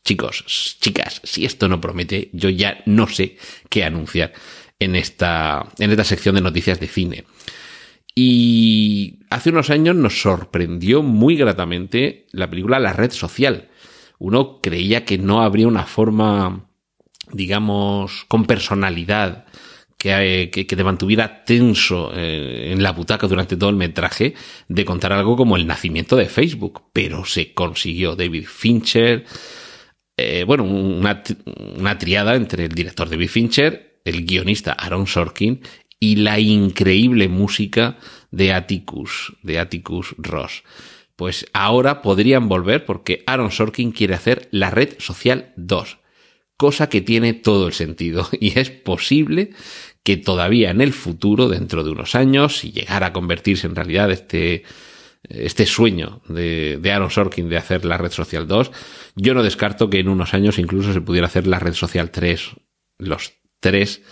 chicos, 0.03 0.77
chicas, 0.79 1.21
si 1.23 1.45
esto 1.45 1.67
no 1.67 1.79
promete, 1.79 2.29
yo 2.33 2.49
ya 2.49 2.81
no 2.85 3.07
sé 3.07 3.37
qué 3.69 3.83
anunciar 3.83 4.33
en 4.79 4.95
esta, 4.95 5.67
en 5.77 5.91
esta 5.91 6.03
sección 6.03 6.35
de 6.35 6.41
noticias 6.41 6.79
de 6.79 6.87
cine. 6.87 7.25
Y 8.15 9.19
hace 9.29 9.49
unos 9.51 9.69
años 9.69 9.95
nos 9.95 10.21
sorprendió 10.21 11.03
muy 11.03 11.35
gratamente 11.37 12.25
la 12.31 12.49
película 12.49 12.79
La 12.79 12.93
Red 12.93 13.11
Social, 13.11 13.68
uno 14.19 14.59
creía 14.61 15.05
que 15.05 15.17
no 15.17 15.41
habría 15.41 15.67
una 15.67 15.85
forma, 15.85 16.69
digamos, 17.31 18.25
con 18.27 18.45
personalidad, 18.45 19.45
que, 19.97 20.49
que, 20.51 20.63
te 20.63 20.83
mantuviera 20.83 21.43
tenso 21.43 22.11
eh, 22.15 22.71
en 22.71 22.81
la 22.81 22.91
butaca 22.93 23.27
durante 23.27 23.57
todo 23.57 23.69
el 23.69 23.75
metraje, 23.75 24.33
de 24.67 24.85
contar 24.85 25.11
algo 25.11 25.35
como 25.35 25.57
el 25.57 25.67
nacimiento 25.67 26.15
de 26.15 26.27
Facebook. 26.27 26.83
Pero 26.93 27.25
se 27.25 27.53
consiguió 27.53 28.15
David 28.15 28.45
Fincher, 28.47 29.25
eh, 30.15 30.43
bueno, 30.45 30.63
una, 30.63 31.23
una 31.77 31.97
triada 31.97 32.35
entre 32.35 32.65
el 32.65 32.71
director 32.71 33.09
David 33.09 33.29
Fincher, 33.29 34.01
el 34.05 34.25
guionista 34.25 34.73
Aaron 34.73 35.07
Sorkin 35.07 35.61
y 35.99 36.17
la 36.17 36.39
increíble 36.39 37.27
música 37.27 37.97
de 38.31 38.53
Atticus, 38.53 39.33
de 39.43 39.59
Atticus 39.59 40.15
Ross. 40.17 40.63
Pues 41.19 41.47
ahora 41.51 42.01
podrían 42.01 42.47
volver 42.47 42.85
porque 42.85 43.25
Aaron 43.27 43.51
Sorkin 43.51 43.91
quiere 43.91 44.15
hacer 44.15 44.47
la 44.51 44.71
red 44.71 44.93
social 44.99 45.51
2, 45.57 45.97
cosa 46.55 46.87
que 46.87 47.01
tiene 47.01 47.33
todo 47.33 47.67
el 47.67 47.73
sentido. 47.73 48.29
Y 48.39 48.57
es 48.57 48.69
posible 48.69 49.51
que 50.01 50.15
todavía 50.15 50.71
en 50.71 50.79
el 50.79 50.93
futuro, 50.93 51.49
dentro 51.49 51.83
de 51.83 51.91
unos 51.91 52.15
años, 52.15 52.59
si 52.59 52.71
llegara 52.71 53.07
a 53.07 53.11
convertirse 53.11 53.67
en 53.67 53.75
realidad 53.75 54.09
este, 54.11 54.63
este 55.27 55.65
sueño 55.65 56.21
de, 56.29 56.77
de, 56.81 56.91
Aaron 56.93 57.11
Sorkin 57.11 57.49
de 57.49 57.57
hacer 57.57 57.83
la 57.83 57.97
red 57.97 58.11
social 58.11 58.47
2, 58.47 58.71
yo 59.17 59.33
no 59.33 59.43
descarto 59.43 59.89
que 59.89 59.99
en 59.99 60.07
unos 60.07 60.33
años 60.33 60.57
incluso 60.57 60.93
se 60.93 61.01
pudiera 61.01 61.27
hacer 61.27 61.47
la 61.47 61.59
red 61.59 61.73
social 61.73 62.11
3, 62.11 62.51
los 62.97 63.33
tres 63.59 64.03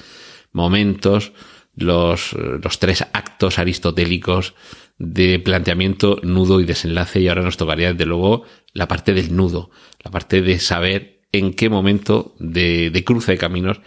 momentos, 0.52 1.32
los, 1.74 2.34
los 2.34 2.80
tres 2.80 3.06
actos 3.14 3.60
aristotélicos 3.60 4.56
de 5.00 5.40
planteamiento, 5.40 6.20
nudo 6.24 6.60
y 6.60 6.66
desenlace 6.66 7.20
y 7.20 7.28
ahora 7.28 7.44
nos 7.44 7.58
tocaría 7.58 7.94
desde 7.94 8.06
luego 8.06 8.44
la 8.74 8.88
parte 8.88 9.14
del 9.14 9.36
nudo, 9.36 9.70
la 10.04 10.12
parte 10.12 10.42
de 10.42 10.60
saber 10.60 11.22
en 11.32 11.54
qué 11.54 11.70
momento 11.70 12.36
de, 12.40 12.90
de 12.90 13.04
cruce 13.04 13.34
de 13.34 13.38
caminos 13.38 13.80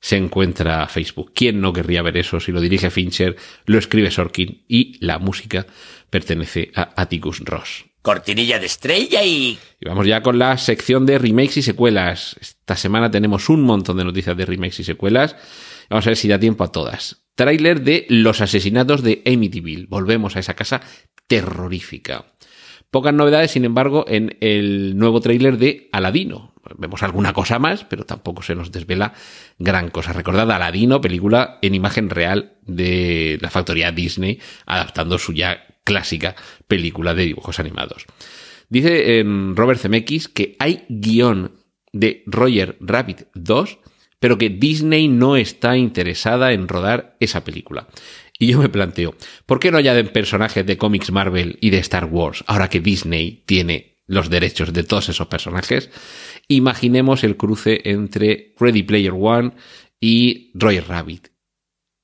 se 0.00 0.16
encuentra 0.16 0.86
Facebook. 0.88 1.32
¿Quién 1.34 1.60
no 1.60 1.72
querría 1.72 2.02
ver 2.02 2.16
eso 2.16 2.40
si 2.40 2.52
lo 2.52 2.60
dirige 2.60 2.90
Fincher, 2.90 3.36
lo 3.66 3.78
escribe 3.78 4.10
Sorkin 4.10 4.64
y 4.68 5.04
la 5.04 5.18
música 5.18 5.66
pertenece 6.10 6.70
a 6.74 6.90
Atticus 7.00 7.40
Ross? 7.40 7.86
Cortinilla 8.02 8.58
de 8.58 8.66
estrella 8.66 9.24
y... 9.24 9.58
Y 9.80 9.88
vamos 9.88 10.06
ya 10.06 10.22
con 10.22 10.38
la 10.38 10.56
sección 10.56 11.04
de 11.04 11.18
remakes 11.18 11.58
y 11.58 11.62
secuelas. 11.62 12.36
Esta 12.40 12.76
semana 12.76 13.10
tenemos 13.10 13.48
un 13.48 13.62
montón 13.62 13.96
de 13.96 14.04
noticias 14.04 14.36
de 14.36 14.46
remakes 14.46 14.80
y 14.80 14.84
secuelas. 14.84 15.36
Vamos 15.90 16.06
a 16.06 16.10
ver 16.10 16.16
si 16.16 16.28
da 16.28 16.38
tiempo 16.38 16.64
a 16.64 16.72
todas. 16.72 17.27
Tráiler 17.38 17.82
de 17.82 18.04
Los 18.08 18.40
asesinatos 18.40 19.04
de 19.04 19.22
Amityville. 19.24 19.86
Volvemos 19.86 20.34
a 20.34 20.40
esa 20.40 20.54
casa 20.54 20.80
terrorífica. 21.28 22.24
Pocas 22.90 23.14
novedades, 23.14 23.52
sin 23.52 23.64
embargo, 23.64 24.04
en 24.08 24.36
el 24.40 24.98
nuevo 24.98 25.20
tráiler 25.20 25.56
de 25.56 25.88
Aladino. 25.92 26.52
Vemos 26.78 27.04
alguna 27.04 27.32
cosa 27.32 27.60
más, 27.60 27.84
pero 27.84 28.02
tampoco 28.02 28.42
se 28.42 28.56
nos 28.56 28.72
desvela 28.72 29.12
gran 29.56 29.90
cosa. 29.90 30.12
Recordad 30.12 30.50
Aladino, 30.50 31.00
película 31.00 31.60
en 31.62 31.76
imagen 31.76 32.10
real 32.10 32.54
de 32.62 33.38
la 33.40 33.50
factoría 33.50 33.92
Disney, 33.92 34.40
adaptando 34.66 35.16
su 35.16 35.32
ya 35.32 35.64
clásica 35.84 36.34
película 36.66 37.14
de 37.14 37.26
dibujos 37.26 37.60
animados. 37.60 38.06
Dice 38.68 39.20
en 39.20 39.54
Robert 39.54 39.78
Zemeckis 39.78 40.26
que 40.26 40.56
hay 40.58 40.86
guion 40.88 41.52
de 41.92 42.24
Roger 42.26 42.76
Rabbit 42.80 43.28
2 43.34 43.78
pero 44.20 44.38
que 44.38 44.48
Disney 44.48 45.08
no 45.08 45.36
está 45.36 45.76
interesada 45.76 46.52
en 46.52 46.68
rodar 46.68 47.16
esa 47.20 47.44
película. 47.44 47.88
Y 48.38 48.46
yo 48.46 48.58
me 48.58 48.68
planteo, 48.68 49.14
¿por 49.46 49.58
qué 49.58 49.70
no 49.70 49.78
añaden 49.78 50.08
personajes 50.08 50.64
de 50.64 50.78
cómics 50.78 51.10
Marvel 51.10 51.58
y 51.60 51.70
de 51.70 51.78
Star 51.78 52.04
Wars 52.04 52.44
ahora 52.46 52.68
que 52.70 52.80
Disney 52.80 53.42
tiene 53.46 53.96
los 54.06 54.30
derechos 54.30 54.72
de 54.72 54.84
todos 54.84 55.08
esos 55.08 55.26
personajes? 55.26 55.90
Imaginemos 56.46 57.24
el 57.24 57.36
cruce 57.36 57.80
entre 57.84 58.54
Ready 58.58 58.84
Player 58.84 59.12
One 59.12 59.52
y 60.00 60.52
Roy 60.54 60.80
Rabbit. 60.80 61.28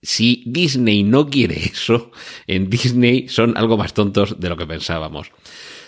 Si 0.03 0.43
Disney 0.47 1.03
no 1.03 1.31
quiere 1.31 1.65
eso, 1.65 2.11
en 2.47 2.69
Disney 2.69 3.29
son 3.29 3.57
algo 3.57 3.77
más 3.77 3.95
tontos 3.95 4.41
de 4.41 4.49
lo 4.49 4.57
que 4.57 4.67
pensábamos. 4.67 5.31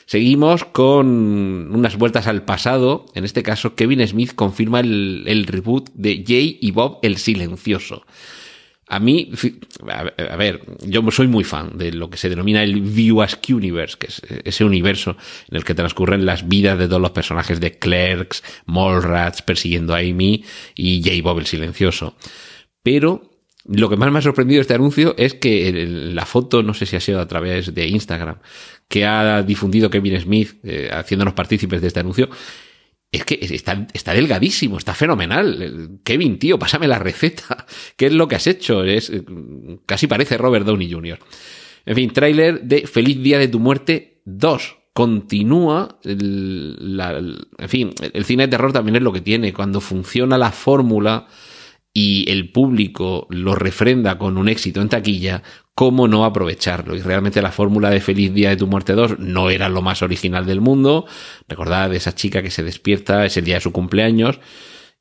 Seguimos 0.07 0.65
con 0.65 1.75
unas 1.75 1.97
vueltas 1.97 2.29
al 2.29 2.45
pasado. 2.45 3.07
En 3.15 3.25
este 3.25 3.43
caso, 3.43 3.75
Kevin 3.75 4.07
Smith 4.07 4.35
confirma 4.35 4.79
el, 4.81 5.45
reboot 5.49 5.91
de 5.95 6.25
Jay 6.25 6.59
y 6.61 6.71
Bob 6.71 7.01
el 7.03 7.17
Silencioso. 7.17 8.07
A 8.89 9.01
mí, 9.01 9.33
a 10.31 10.37
ver, 10.37 10.63
yo 10.87 11.03
soy 11.11 11.27
muy 11.27 11.43
fan 11.43 11.77
de 11.77 11.91
lo 11.91 12.09
que 12.09 12.19
se 12.19 12.29
denomina 12.29 12.63
el 12.63 12.83
View 12.83 13.21
Universe, 13.51 13.97
que 13.99 14.07
es 14.07 14.23
ese 14.45 14.65
universo 14.65 15.17
en 15.51 15.57
el 15.57 15.65
que 15.65 15.75
transcurren 15.75 16.25
las 16.25 16.47
vidas 16.47 16.79
de 16.79 16.87
todos 16.87 17.03
los 17.03 17.11
personajes 17.11 17.59
de 17.59 17.77
Clerks, 17.77 18.45
Mallrats 18.67 19.43
persiguiendo 19.43 19.93
a 19.93 19.99
Amy 19.99 20.45
y 20.77 21.03
Jay 21.03 21.21
Bob 21.21 21.41
el 21.41 21.47
Silencioso. 21.47 22.17
Pero 22.85 23.36
lo 23.68 23.88
que 23.88 23.96
más 23.96 24.12
me 24.12 24.18
ha 24.18 24.23
sorprendido 24.23 24.61
este 24.61 24.75
anuncio 24.75 25.14
es 25.18 25.35
que 25.35 25.87
la 26.12 26.25
foto, 26.25 26.62
no 26.62 26.75
sé 26.75 26.87
si 26.87 26.96
ha 26.96 27.00
sido 27.00 27.20
a 27.20 27.26
través 27.26 27.75
de 27.75 27.88
Instagram, 27.88 28.38
que 28.88 29.04
ha 29.04 29.42
difundido 29.42 29.90
Kevin 29.90 30.20
Smith, 30.20 30.61
eh, 30.64 30.88
haciéndonos 30.92 31.35
partícipes 31.35 31.80
de 31.80 31.88
este 31.88 32.00
anuncio, 32.00 32.28
es 33.11 33.25
que 33.25 33.38
está, 33.40 34.12
delgadísimo, 34.14 34.78
está 34.78 34.94
fenomenal. 34.94 36.00
Kevin, 36.04 36.38
tío, 36.38 36.58
pásame 36.58 36.87
la 36.87 36.99
receta. 36.99 37.66
¿Qué 37.96 38.06
es 38.06 38.12
lo 38.12 38.28
que 38.28 38.37
has 38.37 38.46
hecho? 38.46 38.85
Es, 38.85 39.12
casi 39.87 40.06
parece 40.06 40.38
Robert 40.38 40.66
Downey 40.66 40.90
Jr. 40.90 41.18
En 41.87 41.94
fin, 41.94 42.12
tráiler 42.12 42.62
de 42.62 42.87
Feliz 42.87 43.23
Día 43.23 43.38
de 43.38 43.49
tu 43.49 43.58
Muerte 43.58 44.20
2. 44.25 44.76
Continúa, 44.92 45.99
en 46.04 47.68
fin, 47.68 47.90
el 48.00 48.25
cine 48.25 48.44
de 48.44 48.49
terror 48.49 48.73
también 48.73 48.96
es 48.96 49.02
lo 49.02 49.12
que 49.12 49.20
tiene. 49.20 49.52
Cuando 49.52 49.80
funciona 49.80 50.38
la 50.38 50.52
fórmula 50.52 51.26
y 51.99 52.31
el 52.31 52.50
público 52.50 53.26
lo 53.31 53.55
refrenda 53.55 54.19
con 54.19 54.37
un 54.37 54.50
éxito 54.50 54.83
en 54.83 54.91
taquilla, 54.91 55.43
¿cómo 55.75 56.09
no 56.09 56.26
aprovecharlo? 56.26 56.95
Y 56.95 57.00
realmente 57.00 57.41
la 57.41 57.53
fórmula 57.53 57.88
de 57.88 58.03
Feliz 58.03 58.35
Día 58.35 58.50
de 58.50 58.59
tu 58.59 58.67
Muerte 58.67 58.93
2 58.93 59.19
no 59.19 59.49
era 59.49 59.71
lo 59.71 59.81
más 59.81 60.03
original 60.03 60.45
del 60.45 60.61
mundo. 60.61 61.07
Recordad 61.49 61.95
esa 61.95 62.15
chica 62.15 62.43
que 62.43 62.50
se 62.50 62.62
despierta, 62.62 63.25
es 63.25 63.38
el 63.38 63.47
día 63.47 63.55
de 63.55 63.62
su 63.62 63.73
cumpleaños 63.73 64.41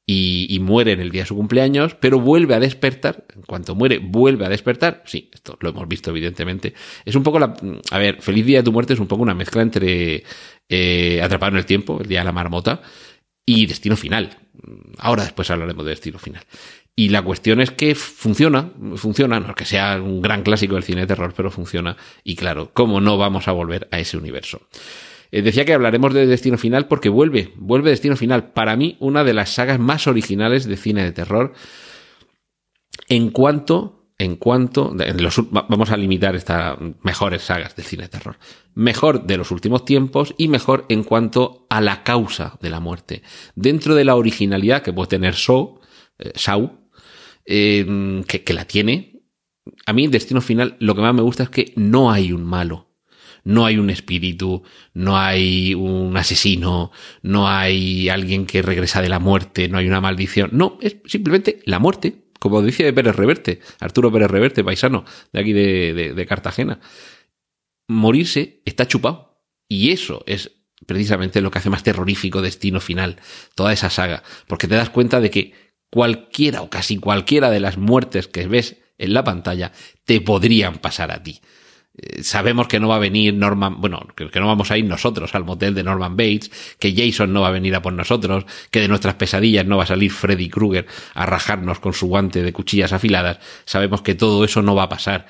y, 0.06 0.58
muere 0.62 0.94
en 0.94 1.02
el 1.02 1.12
día 1.12 1.24
de 1.24 1.28
su 1.28 1.36
cumpleaños, 1.36 1.96
pero 1.96 2.22
vuelve 2.22 2.56
a 2.56 2.62
despertar. 2.62 3.26
En 3.36 3.42
cuanto 3.42 3.76
muere, 3.76 3.98
vuelve 3.98 4.46
a 4.46 4.50
despertar. 4.50 5.04
Sí, 5.06 5.30
esto 5.34 5.58
lo 5.60 5.72
hemos 5.72 5.90
visto 5.90 6.12
evidentemente. 6.12 6.76
Es 7.04 7.16
un 7.16 7.24
poco 7.24 7.40
la... 7.40 7.58
A 7.92 7.98
ver, 7.98 8.22
Feliz 8.22 8.46
Día 8.46 8.60
de 8.60 8.64
tu 8.64 8.72
Muerte 8.72 8.94
es 8.94 9.02
un 9.02 9.08
poco 9.08 9.22
una 9.22 9.34
mezcla 9.34 9.62
entre 9.62 10.24
eh, 10.70 11.22
Atrapado 11.22 11.52
en 11.52 11.58
el 11.58 11.66
Tiempo, 11.66 12.00
el 12.00 12.08
Día 12.08 12.20
de 12.20 12.26
la 12.26 12.32
Marmota, 12.32 12.82
y 13.46 13.66
Destino 13.66 13.98
Final. 13.98 14.38
Ahora 14.98 15.24
después 15.24 15.50
hablaremos 15.52 15.84
de 15.86 15.92
Destino 15.92 16.20
Final. 16.20 16.44
Y 16.98 17.10
la 17.10 17.22
cuestión 17.22 17.60
es 17.60 17.72
que 17.72 17.94
funciona, 17.94 18.72
funciona, 18.96 19.40
no 19.42 19.50
es 19.50 19.56
que 19.56 19.66
sea 19.66 20.02
un 20.02 20.22
gran 20.22 20.44
clásico 20.44 20.76
del 20.76 20.84
cine 20.84 21.02
de 21.02 21.08
terror, 21.08 21.34
pero 21.36 21.52
funciona. 21.52 21.98
Y 22.24 22.36
claro, 22.36 22.72
¿cómo 22.74 23.02
no 23.02 23.18
vamos 23.18 23.50
a 23.50 23.52
volver 23.52 23.90
a 23.92 24.00
ese 24.00 24.18
universo? 24.18 24.62
Eh, 25.32 25.42
decía 25.42 25.66
que 25.66 25.74
hablaremos 25.74 26.14
de 26.14 26.26
Destino 26.26 26.58
Final 26.58 26.88
porque 26.88 27.10
vuelve, 27.10 27.52
vuelve 27.58 27.90
Destino 27.90 28.16
Final. 28.16 28.52
Para 28.54 28.78
mí, 28.78 28.96
una 29.02 29.26
de 29.26 29.34
las 29.34 29.50
sagas 29.50 29.78
más 29.78 30.08
originales 30.08 30.66
de 30.66 30.78
cine 30.78 31.04
de 31.04 31.12
terror. 31.12 31.54
En 33.10 33.30
cuanto, 33.30 34.08
en 34.18 34.38
cuanto, 34.38 34.96
vamos 35.52 35.92
a 35.92 35.98
limitar 35.98 36.36
estas 36.38 36.78
mejores 37.04 37.42
sagas 37.42 37.76
de 37.76 37.84
cine 37.84 38.04
de 38.04 38.10
terror. 38.10 38.38
Mejor 38.74 39.26
de 39.26 39.36
los 39.36 39.52
últimos 39.52 39.84
tiempos 39.84 40.34
y 40.38 40.48
mejor 40.48 40.86
en 40.88 41.04
cuanto 41.04 41.68
a 41.70 41.82
la 41.82 42.04
causa 42.04 42.58
de 42.62 42.70
la 42.70 42.80
muerte. 42.80 43.22
Dentro 43.56 43.96
de 43.96 44.06
la 44.06 44.16
originalidad 44.16 44.82
que 44.82 44.94
puede 44.94 45.10
tener 45.10 45.36
Saw, 45.36 45.82
eh, 46.20 46.32
eh, 47.46 48.24
que, 48.28 48.44
que 48.44 48.54
la 48.54 48.66
tiene. 48.66 49.22
A 49.86 49.94
mí, 49.94 50.08
Destino 50.08 50.42
Final, 50.42 50.78
lo 50.80 50.96
que 50.96 51.02
más 51.02 51.14
me 51.14 51.22
gusta 51.22 51.44
es 51.44 51.50
que 51.50 51.74
no 51.76 52.12
hay 52.12 52.32
un 52.32 52.44
malo 52.44 52.86
no 53.46 53.66
hay 53.66 53.78
un 53.78 53.90
espíritu, 53.90 54.64
no 54.94 55.18
hay 55.18 55.74
un 55.76 56.18
asesino, 56.18 56.92
no 57.22 57.48
hay 57.48 58.10
alguien 58.10 58.46
que 58.46 58.62
regresa 58.62 59.02
de 59.02 59.08
la 59.08 59.20
muerte, 59.20 59.70
no 59.70 59.78
hay 59.78 59.88
una 59.88 60.02
maldición. 60.02 60.50
No, 60.52 60.78
es 60.82 60.98
simplemente 61.06 61.60
la 61.66 61.80
muerte, 61.80 62.26
como 62.40 62.62
decía 62.62 62.94
Pérez 62.94 63.16
Reverte, 63.16 63.62
Arturo 63.80 64.12
Pérez 64.12 64.30
Reverte, 64.30 64.64
paisano 64.64 65.06
de 65.32 65.40
aquí 65.40 65.54
de, 65.54 66.14
de 66.16 66.26
Cartagena. 66.26 66.80
Morirse 67.88 68.62
está 68.66 68.88
chupado. 68.88 69.40
Y 69.70 69.92
eso 69.92 70.24
es 70.28 70.52
precisamente 70.86 71.42
lo 71.42 71.52
que 71.52 71.60
hace 71.60 71.70
más 71.70 71.84
terrorífico 71.84 72.42
Destino 72.42 72.80
Final, 72.80 73.18
toda 73.54 73.74
esa 73.74 73.90
saga, 73.90 74.24
porque 74.48 74.68
te 74.68 74.76
das 74.76 74.90
cuenta 74.90 75.20
de 75.20 75.30
que 75.30 75.54
cualquiera 75.90 76.62
o 76.62 76.70
casi 76.70 76.98
cualquiera 76.98 77.50
de 77.50 77.60
las 77.60 77.78
muertes 77.78 78.28
que 78.28 78.48
ves 78.48 78.78
en 78.98 79.14
la 79.14 79.24
pantalla 79.24 79.72
te 80.06 80.22
podrían 80.22 80.78
pasar 80.78 81.12
a 81.12 81.22
ti. 81.24 81.42
Eh, 81.98 82.24
sabemos 82.24 82.68
que 82.68 82.80
no 82.80 82.90
va 82.90 82.98
a 82.98 83.00
venir 83.00 83.34
Norman, 83.34 83.80
bueno, 83.80 84.06
que, 84.16 84.40
no 84.40 84.48
vamos 84.48 84.72
a 84.72 84.78
ir 84.78 84.86
nosotros 84.86 85.34
al 85.34 85.46
motel 85.46 85.74
de 85.74 85.84
Norman 85.84 86.18
Bates, 86.18 86.52
que 86.78 86.94
Jason 86.94 87.32
no 87.32 87.42
va 87.42 87.48
a 87.48 87.52
venir 87.52 87.74
a 87.76 87.82
por 87.82 87.94
nosotros, 87.94 88.46
que 88.70 88.82
de 88.82 88.88
nuestras 88.88 89.16
pesadillas 89.16 89.66
no 89.66 89.78
va 89.78 89.84
a 89.84 89.88
salir 89.88 90.12
Freddy 90.12 90.50
Krueger 90.50 90.88
a 91.14 91.26
rajarnos 91.26 91.80
con 91.80 91.94
su 91.94 92.08
guante 92.08 92.44
de 92.44 92.52
cuchillas 92.52 92.92
afiladas. 92.92 93.40
Sabemos 93.64 94.02
que 94.02 94.16
todo 94.16 94.44
eso 94.44 94.62
no 94.62 94.76
va 94.76 94.84
a 94.84 94.90
pasar 94.90 95.28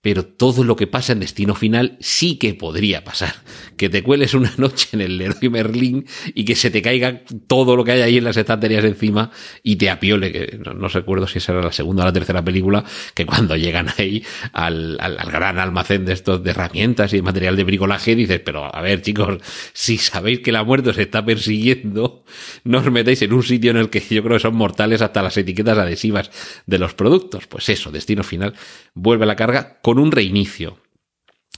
pero 0.00 0.24
todo 0.24 0.62
lo 0.62 0.76
que 0.76 0.86
pasa 0.86 1.12
en 1.12 1.20
Destino 1.20 1.54
Final 1.54 1.96
sí 2.00 2.38
que 2.38 2.54
podría 2.54 3.02
pasar. 3.02 3.34
Que 3.76 3.88
te 3.88 4.02
cueles 4.02 4.34
una 4.34 4.52
noche 4.56 4.90
en 4.92 5.00
el 5.00 5.18
Leroy 5.18 5.48
Merlin 5.48 6.06
y 6.34 6.44
que 6.44 6.54
se 6.54 6.70
te 6.70 6.80
caiga 6.80 7.22
todo 7.46 7.74
lo 7.76 7.84
que 7.84 7.92
hay 7.92 8.02
ahí 8.02 8.16
en 8.18 8.24
las 8.24 8.36
estanterías 8.36 8.84
encima 8.84 9.30
y 9.62 9.76
te 9.76 9.90
apiole, 9.90 10.30
que 10.30 10.58
no, 10.58 10.88
recuerdo 10.88 11.26
si 11.26 11.38
esa 11.38 11.52
era 11.52 11.62
la 11.62 11.72
segunda 11.72 12.04
o 12.04 12.06
la 12.06 12.12
tercera 12.12 12.44
película, 12.44 12.84
que 13.14 13.26
cuando 13.26 13.56
llegan 13.56 13.88
ahí 13.98 14.24
al, 14.52 14.96
al, 15.00 15.16
gran 15.30 15.58
almacén 15.58 16.04
de 16.04 16.12
estos 16.12 16.42
de 16.42 16.50
herramientas 16.50 17.12
y 17.12 17.16
de 17.16 17.22
material 17.22 17.56
de 17.56 17.64
bricolaje, 17.64 18.14
dices, 18.14 18.40
pero 18.44 18.74
a 18.74 18.80
ver 18.80 19.02
chicos, 19.02 19.38
si 19.72 19.98
sabéis 19.98 20.40
que 20.40 20.52
la 20.52 20.62
muerte 20.62 20.90
os 20.90 20.98
está 20.98 21.24
persiguiendo, 21.24 22.24
no 22.64 22.78
os 22.78 22.90
metéis 22.90 23.22
en 23.22 23.32
un 23.32 23.42
sitio 23.42 23.72
en 23.72 23.76
el 23.78 23.90
que 23.90 24.00
yo 24.00 24.22
creo 24.22 24.36
que 24.36 24.42
son 24.42 24.54
mortales 24.54 25.02
hasta 25.02 25.22
las 25.22 25.36
etiquetas 25.36 25.78
adhesivas 25.78 26.30
de 26.66 26.78
los 26.78 26.94
productos. 26.94 27.46
Pues 27.46 27.68
eso, 27.68 27.90
Destino 27.90 28.22
Final 28.22 28.54
vuelve 28.94 29.24
a 29.24 29.26
la 29.26 29.36
carga 29.36 29.78
con 29.86 30.00
un 30.00 30.10
reinicio. 30.10 30.78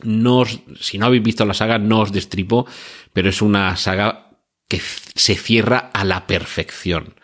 No 0.03 0.45
si 0.45 0.99
no 0.99 1.07
habéis 1.07 1.23
visto 1.23 1.47
la 1.47 1.55
saga, 1.55 1.79
no 1.79 2.01
os 2.01 2.13
destripo, 2.13 2.67
pero 3.15 3.31
es 3.31 3.41
una 3.41 3.75
saga 3.77 4.37
que 4.69 4.83
se 4.83 5.35
cierra 5.35 5.91
a 5.95 6.05
la 6.05 6.27
perfección. 6.27 7.15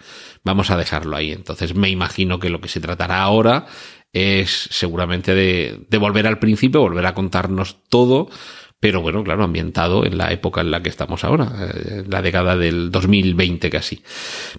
Vamos 0.45 0.71
a 0.71 0.79
dejarlo 0.79 1.15
ahí. 1.15 1.31
Entonces 1.31 1.75
me 1.75 1.91
imagino 1.91 2.39
que 2.39 2.49
lo 2.49 2.63
que 2.63 2.71
se 2.71 2.81
tratará 2.81 3.21
ahora 3.21 3.67
es 4.15 4.67
seguramente 4.71 5.35
de, 5.35 5.85
de 5.91 5.99
volver 5.99 6.27
al 6.27 6.39
principio, 6.39 6.81
volver 6.81 7.05
a 7.05 7.13
contarnos 7.13 7.85
todo 7.91 8.31
pero 8.85 9.01
bueno, 9.01 9.25
claro, 9.25 9.45
ambientado 9.45 10.05
en 10.05 10.19
la 10.19 10.31
época 10.31 10.61
en 10.61 10.71
la 10.71 10.83
que 10.83 10.91
estamos 10.91 11.25
ahora, 11.25 11.51
eh, 11.75 12.05
la 12.07 12.21
década 12.21 12.55
del 12.55 12.91
2020 12.91 13.71
casi. 13.71 14.03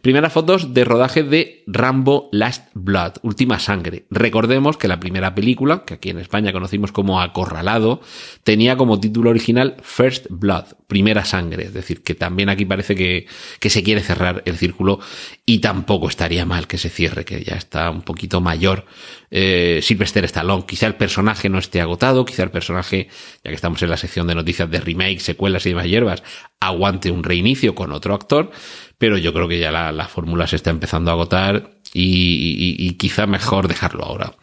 Primeras 0.01 0.33
fotos 0.33 0.73
de 0.73 0.83
rodaje 0.83 1.21
de 1.21 1.63
Rambo 1.67 2.29
Last 2.31 2.69
Blood, 2.73 3.17
Última 3.21 3.59
Sangre. 3.59 4.07
Recordemos 4.09 4.77
que 4.77 4.87
la 4.87 4.99
primera 4.99 5.35
película, 5.35 5.83
que 5.85 5.93
aquí 5.93 6.09
en 6.09 6.17
España 6.17 6.51
conocimos 6.51 6.91
como 6.91 7.21
Acorralado, 7.21 8.01
tenía 8.43 8.77
como 8.77 8.99
título 8.99 9.29
original 9.29 9.75
First 9.83 10.25
Blood, 10.31 10.73
Primera 10.87 11.23
Sangre, 11.23 11.65
es 11.65 11.73
decir, 11.75 12.01
que 12.01 12.15
también 12.15 12.49
aquí 12.49 12.65
parece 12.65 12.95
que, 12.95 13.27
que 13.59 13.69
se 13.69 13.83
quiere 13.83 14.01
cerrar 14.01 14.41
el 14.45 14.57
círculo 14.57 15.01
y 15.45 15.59
tampoco 15.59 16.09
estaría 16.09 16.47
mal 16.47 16.65
que 16.65 16.79
se 16.79 16.89
cierre, 16.89 17.25
que 17.25 17.43
ya 17.43 17.57
está 17.57 17.91
un 17.91 18.01
poquito 18.01 18.41
mayor 18.41 18.85
eh, 19.31 19.79
Sylvester 19.81 20.25
Stallone. 20.25 20.65
Quizá 20.65 20.87
el 20.87 20.95
personaje 20.95 21.49
no 21.49 21.57
esté 21.57 21.81
agotado, 21.81 22.25
quizá 22.25 22.43
el 22.43 22.51
personaje, 22.51 23.09
ya 23.43 23.49
que 23.49 23.55
estamos 23.55 23.81
en 23.81 23.89
la 23.89 23.97
sección 23.97 24.27
de 24.27 24.35
noticias 24.35 24.69
de 24.69 24.79
remake, 24.79 25.19
secuelas 25.19 25.65
y 25.65 25.69
demás 25.69 25.85
hierbas, 25.85 26.23
aguante 26.59 27.11
un 27.11 27.23
reinicio 27.23 27.75
con 27.75 27.91
otro 27.91 28.13
actor, 28.13 28.51
pero 28.97 29.17
yo 29.17 29.33
creo 29.33 29.47
que 29.47 29.59
ya 29.59 29.71
la, 29.71 30.07
fórmula 30.07 30.47
se 30.47 30.55
está 30.55 30.69
empezando 30.69 31.11
a 31.11 31.15
agotar 31.15 31.71
y, 31.93 32.91
quizá 32.97 33.25
mejor 33.25 33.67
dejarlo 33.67 34.03
ahora. 34.03 34.33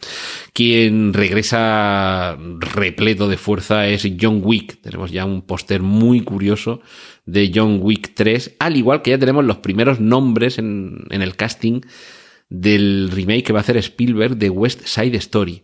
Quien 0.53 1.13
regresa 1.13 2.37
repleto 2.59 3.27
de 3.27 3.37
fuerza 3.37 3.87
es 3.87 4.07
John 4.19 4.41
Wick. 4.43 4.81
Tenemos 4.81 5.11
ya 5.11 5.25
un 5.25 5.41
póster 5.43 5.81
muy 5.81 6.21
curioso 6.21 6.81
de 7.25 7.51
John 7.53 7.79
Wick 7.81 8.13
3, 8.15 8.55
al 8.59 8.77
igual 8.77 9.01
que 9.01 9.11
ya 9.11 9.19
tenemos 9.19 9.45
los 9.45 9.57
primeros 9.57 9.99
nombres 9.99 10.57
en 10.57 11.05
el 11.09 11.35
casting 11.35 11.81
del 12.53 13.09
remake 13.11 13.43
que 13.43 13.53
va 13.53 13.59
a 13.59 13.61
hacer 13.61 13.77
Spielberg 13.77 14.37
de 14.37 14.49
West 14.51 14.85
Side 14.85 15.17
Story. 15.17 15.63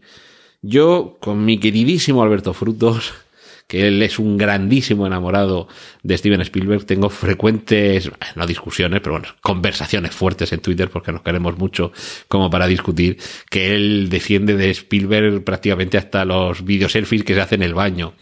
Yo, 0.63 1.17
con 1.21 1.45
mi 1.45 1.59
queridísimo 1.59 2.23
Alberto 2.23 2.53
Frutos, 2.53 3.13
que 3.67 3.87
él 3.87 4.01
es 4.01 4.17
un 4.17 4.37
grandísimo 4.39 5.05
enamorado 5.05 5.67
de 6.01 6.17
Steven 6.17 6.41
Spielberg, 6.41 6.85
tengo 6.85 7.09
frecuentes, 7.09 8.09
no 8.35 8.47
discusiones, 8.47 9.01
pero 9.01 9.19
bueno, 9.19 9.27
conversaciones 9.41 10.15
fuertes 10.15 10.51
en 10.51 10.61
Twitter 10.61 10.89
porque 10.89 11.11
nos 11.11 11.21
queremos 11.21 11.59
mucho 11.59 11.91
como 12.27 12.49
para 12.49 12.65
discutir, 12.65 13.19
que 13.51 13.75
él 13.75 14.09
defiende 14.09 14.57
de 14.57 14.71
Spielberg 14.71 15.43
prácticamente 15.43 15.99
hasta 15.99 16.25
los 16.25 16.63
selfies 16.87 17.23
que 17.23 17.35
se 17.35 17.41
hacen 17.41 17.61
en 17.61 17.69
el 17.69 17.75
baño. 17.75 18.15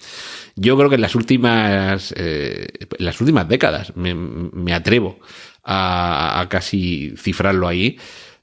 Yo 0.57 0.75
creo 0.75 0.89
que 0.89 0.95
en 0.95 1.01
las 1.01 1.15
últimas, 1.15 2.13
eh, 2.17 2.67
en 2.99 3.05
las 3.05 3.21
últimas 3.21 3.47
décadas, 3.47 3.95
me, 3.95 4.13
me 4.13 4.73
atrevo 4.73 5.19
a, 5.63 6.41
a 6.41 6.49
casi 6.49 7.13
cifrarlo 7.15 7.67
ahí, 7.67 7.97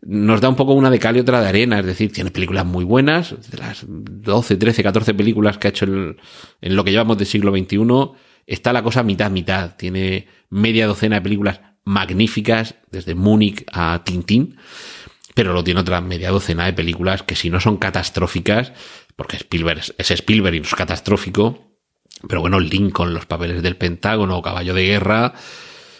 nos 0.06 0.40
da 0.40 0.48
un 0.48 0.56
poco 0.56 0.74
una 0.74 0.90
de 0.90 0.98
cal 0.98 1.16
y 1.16 1.20
otra 1.20 1.40
de 1.40 1.48
arena, 1.48 1.80
es 1.80 1.86
decir, 1.86 2.12
tiene 2.12 2.30
películas 2.30 2.66
muy 2.66 2.84
buenas, 2.84 3.34
de 3.50 3.58
las 3.58 3.84
12, 3.88 4.56
13, 4.56 4.82
14 4.82 5.14
películas 5.14 5.58
que 5.58 5.68
ha 5.68 5.70
hecho 5.70 5.86
en, 5.86 6.16
lo 6.60 6.84
que 6.84 6.90
llevamos 6.90 7.16
del 7.16 7.26
siglo 7.26 7.50
XXI, 7.50 7.78
está 8.46 8.72
la 8.72 8.82
cosa 8.82 9.02
mitad, 9.02 9.30
mitad, 9.30 9.76
tiene 9.76 10.28
media 10.50 10.86
docena 10.86 11.16
de 11.16 11.22
películas 11.22 11.60
magníficas, 11.84 12.76
desde 12.90 13.14
Múnich 13.14 13.64
a 13.72 14.02
Tintín, 14.04 14.56
pero 15.34 15.52
lo 15.52 15.64
tiene 15.64 15.80
otra 15.80 16.00
media 16.00 16.30
docena 16.30 16.66
de 16.66 16.72
películas 16.72 17.22
que 17.22 17.34
si 17.34 17.50
no 17.50 17.60
son 17.60 17.78
catastróficas, 17.78 18.72
porque 19.16 19.36
Spielberg 19.36 19.80
es 19.96 20.10
Spielberg 20.10 20.54
y 20.54 20.58
es 20.58 20.74
catastrófico, 20.74 21.74
pero 22.28 22.40
bueno, 22.40 22.60
Lincoln, 22.60 23.14
los 23.14 23.26
papeles 23.26 23.62
del 23.62 23.76
Pentágono, 23.76 24.42
Caballo 24.42 24.74
de 24.74 24.84
Guerra, 24.84 25.34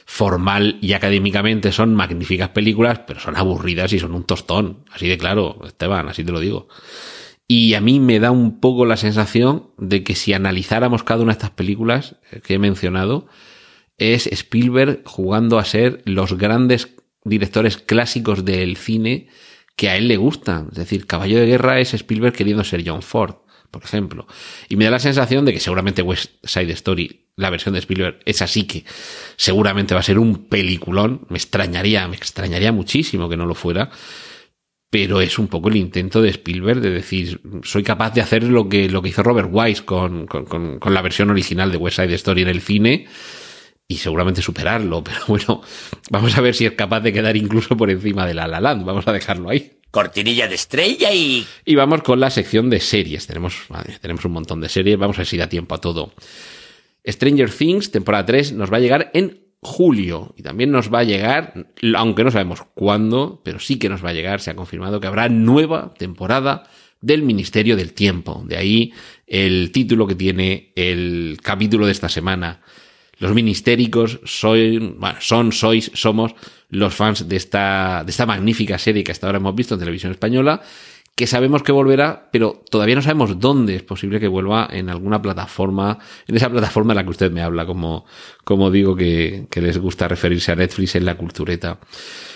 formal 0.06 0.78
y 0.80 0.92
académicamente 0.92 1.72
son 1.72 1.94
magníficas 1.94 2.50
películas, 2.50 3.00
pero 3.06 3.20
son 3.20 3.36
aburridas 3.36 3.92
y 3.92 3.98
son 3.98 4.14
un 4.14 4.24
tostón. 4.24 4.84
Así 4.92 5.08
de 5.08 5.18
claro, 5.18 5.60
Esteban, 5.64 6.08
así 6.08 6.24
te 6.24 6.32
lo 6.32 6.40
digo. 6.40 6.68
Y 7.46 7.74
a 7.74 7.80
mí 7.80 8.00
me 8.00 8.20
da 8.20 8.30
un 8.30 8.60
poco 8.60 8.86
la 8.86 8.96
sensación 8.96 9.70
de 9.76 10.02
que 10.02 10.14
si 10.14 10.32
analizáramos 10.32 11.04
cada 11.04 11.22
una 11.22 11.32
de 11.32 11.38
estas 11.38 11.50
películas 11.50 12.16
que 12.42 12.54
he 12.54 12.58
mencionado, 12.58 13.26
es 13.98 14.26
Spielberg 14.26 15.02
jugando 15.04 15.58
a 15.58 15.64
ser 15.64 16.02
los 16.04 16.36
grandes 16.38 16.94
directores 17.24 17.76
clásicos 17.76 18.44
del 18.44 18.76
cine 18.76 19.28
que 19.76 19.88
a 19.88 19.96
él 19.96 20.08
le 20.08 20.16
gustan. 20.16 20.68
Es 20.72 20.78
decir, 20.78 21.06
Caballo 21.06 21.38
de 21.38 21.46
Guerra 21.46 21.80
es 21.80 21.94
Spielberg 21.94 22.34
queriendo 22.34 22.64
ser 22.64 22.82
John 22.86 23.02
Ford, 23.02 23.36
por 23.78 23.84
ejemplo. 23.84 24.26
Y 24.68 24.76
me 24.76 24.84
da 24.84 24.92
la 24.92 24.98
sensación 24.98 25.44
de 25.44 25.52
que 25.52 25.60
seguramente 25.60 26.02
West 26.02 26.32
Side 26.44 26.72
Story 26.72 27.24
la 27.36 27.50
versión 27.50 27.74
de 27.74 27.80
Spielberg 27.80 28.20
es 28.24 28.42
así 28.42 28.64
que 28.64 28.84
seguramente 29.36 29.94
va 29.94 30.00
a 30.00 30.04
ser 30.04 30.18
un 30.18 30.46
peliculón. 30.46 31.26
Me 31.28 31.36
extrañaría, 31.38 32.06
me 32.08 32.16
extrañaría 32.16 32.72
muchísimo 32.72 33.28
que 33.28 33.36
no 33.36 33.46
lo 33.46 33.54
fuera. 33.54 33.90
Pero 34.90 35.20
es 35.20 35.40
un 35.40 35.48
poco 35.48 35.68
el 35.70 35.76
intento 35.76 36.22
de 36.22 36.28
Spielberg 36.28 36.80
de 36.80 36.90
decir, 36.90 37.40
soy 37.64 37.82
capaz 37.82 38.12
de 38.12 38.20
hacer 38.20 38.44
lo 38.44 38.68
que, 38.68 38.88
lo 38.88 39.02
que 39.02 39.08
hizo 39.08 39.24
Robert 39.24 39.48
Wise 39.50 39.84
con, 39.84 40.26
con, 40.26 40.44
con, 40.44 40.94
la 40.94 41.02
versión 41.02 41.30
original 41.30 41.72
de 41.72 41.78
West 41.78 41.96
Side 41.96 42.14
Story 42.14 42.42
en 42.42 42.48
el 42.48 42.60
cine 42.60 43.08
y 43.88 43.96
seguramente 43.96 44.40
superarlo. 44.40 45.02
Pero 45.04 45.18
bueno, 45.26 45.62
vamos 46.10 46.38
a 46.38 46.40
ver 46.40 46.54
si 46.54 46.66
es 46.66 46.72
capaz 46.72 47.00
de 47.00 47.12
quedar 47.12 47.36
incluso 47.36 47.76
por 47.76 47.90
encima 47.90 48.24
de 48.24 48.34
La 48.34 48.46
La 48.46 48.60
Land. 48.60 48.84
Vamos 48.84 49.08
a 49.08 49.12
dejarlo 49.12 49.50
ahí. 49.50 49.80
Cortinilla 49.94 50.48
de 50.48 50.56
estrella 50.56 51.12
y... 51.12 51.46
Y 51.64 51.76
vamos 51.76 52.02
con 52.02 52.18
la 52.18 52.28
sección 52.28 52.68
de 52.68 52.80
series. 52.80 53.28
Tenemos, 53.28 53.62
tenemos 54.00 54.24
un 54.24 54.32
montón 54.32 54.60
de 54.60 54.68
series. 54.68 54.98
Vamos 54.98 55.16
a 55.16 55.20
ver 55.20 55.26
si 55.28 55.36
da 55.36 55.48
tiempo 55.48 55.72
a 55.72 55.80
todo. 55.80 56.12
Stranger 57.06 57.48
Things, 57.48 57.92
temporada 57.92 58.26
3, 58.26 58.54
nos 58.54 58.72
va 58.72 58.78
a 58.78 58.80
llegar 58.80 59.12
en 59.14 59.44
julio 59.60 60.34
y 60.36 60.42
también 60.42 60.72
nos 60.72 60.92
va 60.92 60.98
a 60.98 61.04
llegar, 61.04 61.54
aunque 61.96 62.24
no 62.24 62.32
sabemos 62.32 62.64
cuándo, 62.74 63.40
pero 63.44 63.60
sí 63.60 63.78
que 63.78 63.88
nos 63.88 64.04
va 64.04 64.10
a 64.10 64.14
llegar, 64.14 64.40
se 64.40 64.50
ha 64.50 64.56
confirmado 64.56 64.98
que 64.98 65.06
habrá 65.06 65.28
nueva 65.28 65.94
temporada 65.96 66.68
del 67.00 67.22
Ministerio 67.22 67.76
del 67.76 67.92
Tiempo. 67.92 68.42
De 68.44 68.56
ahí 68.56 68.92
el 69.28 69.70
título 69.70 70.08
que 70.08 70.16
tiene 70.16 70.72
el 70.74 71.38
capítulo 71.40 71.86
de 71.86 71.92
esta 71.92 72.08
semana. 72.08 72.62
Los 73.24 73.32
ministéricos 73.32 74.20
soy, 74.24 74.98
son, 75.18 75.50
sois, 75.50 75.90
somos 75.94 76.34
los 76.68 76.94
fans 76.94 77.26
de 77.26 77.36
esta, 77.36 78.02
de 78.04 78.10
esta 78.10 78.26
magnífica 78.26 78.76
serie 78.76 79.02
que 79.02 79.12
hasta 79.12 79.26
ahora 79.26 79.38
hemos 79.38 79.54
visto 79.54 79.72
en 79.72 79.80
televisión 79.80 80.12
española 80.12 80.60
que 81.14 81.26
sabemos 81.26 81.62
que 81.62 81.72
volverá, 81.72 82.28
pero 82.30 82.62
todavía 82.68 82.96
no 82.96 83.00
sabemos 83.00 83.40
dónde 83.40 83.76
es 83.76 83.82
posible 83.82 84.20
que 84.20 84.28
vuelva 84.28 84.68
en 84.70 84.90
alguna 84.90 85.22
plataforma, 85.22 85.98
en 86.26 86.36
esa 86.36 86.50
plataforma 86.50 86.92
de 86.92 86.96
la 86.96 87.04
que 87.04 87.10
usted 87.10 87.32
me 87.32 87.40
habla, 87.40 87.64
como, 87.64 88.04
como 88.44 88.70
digo 88.70 88.94
que, 88.94 89.46
que 89.50 89.62
les 89.62 89.78
gusta 89.78 90.06
referirse 90.06 90.52
a 90.52 90.56
Netflix 90.56 90.94
en 90.94 91.06
la 91.06 91.16
cultureta. 91.16 91.78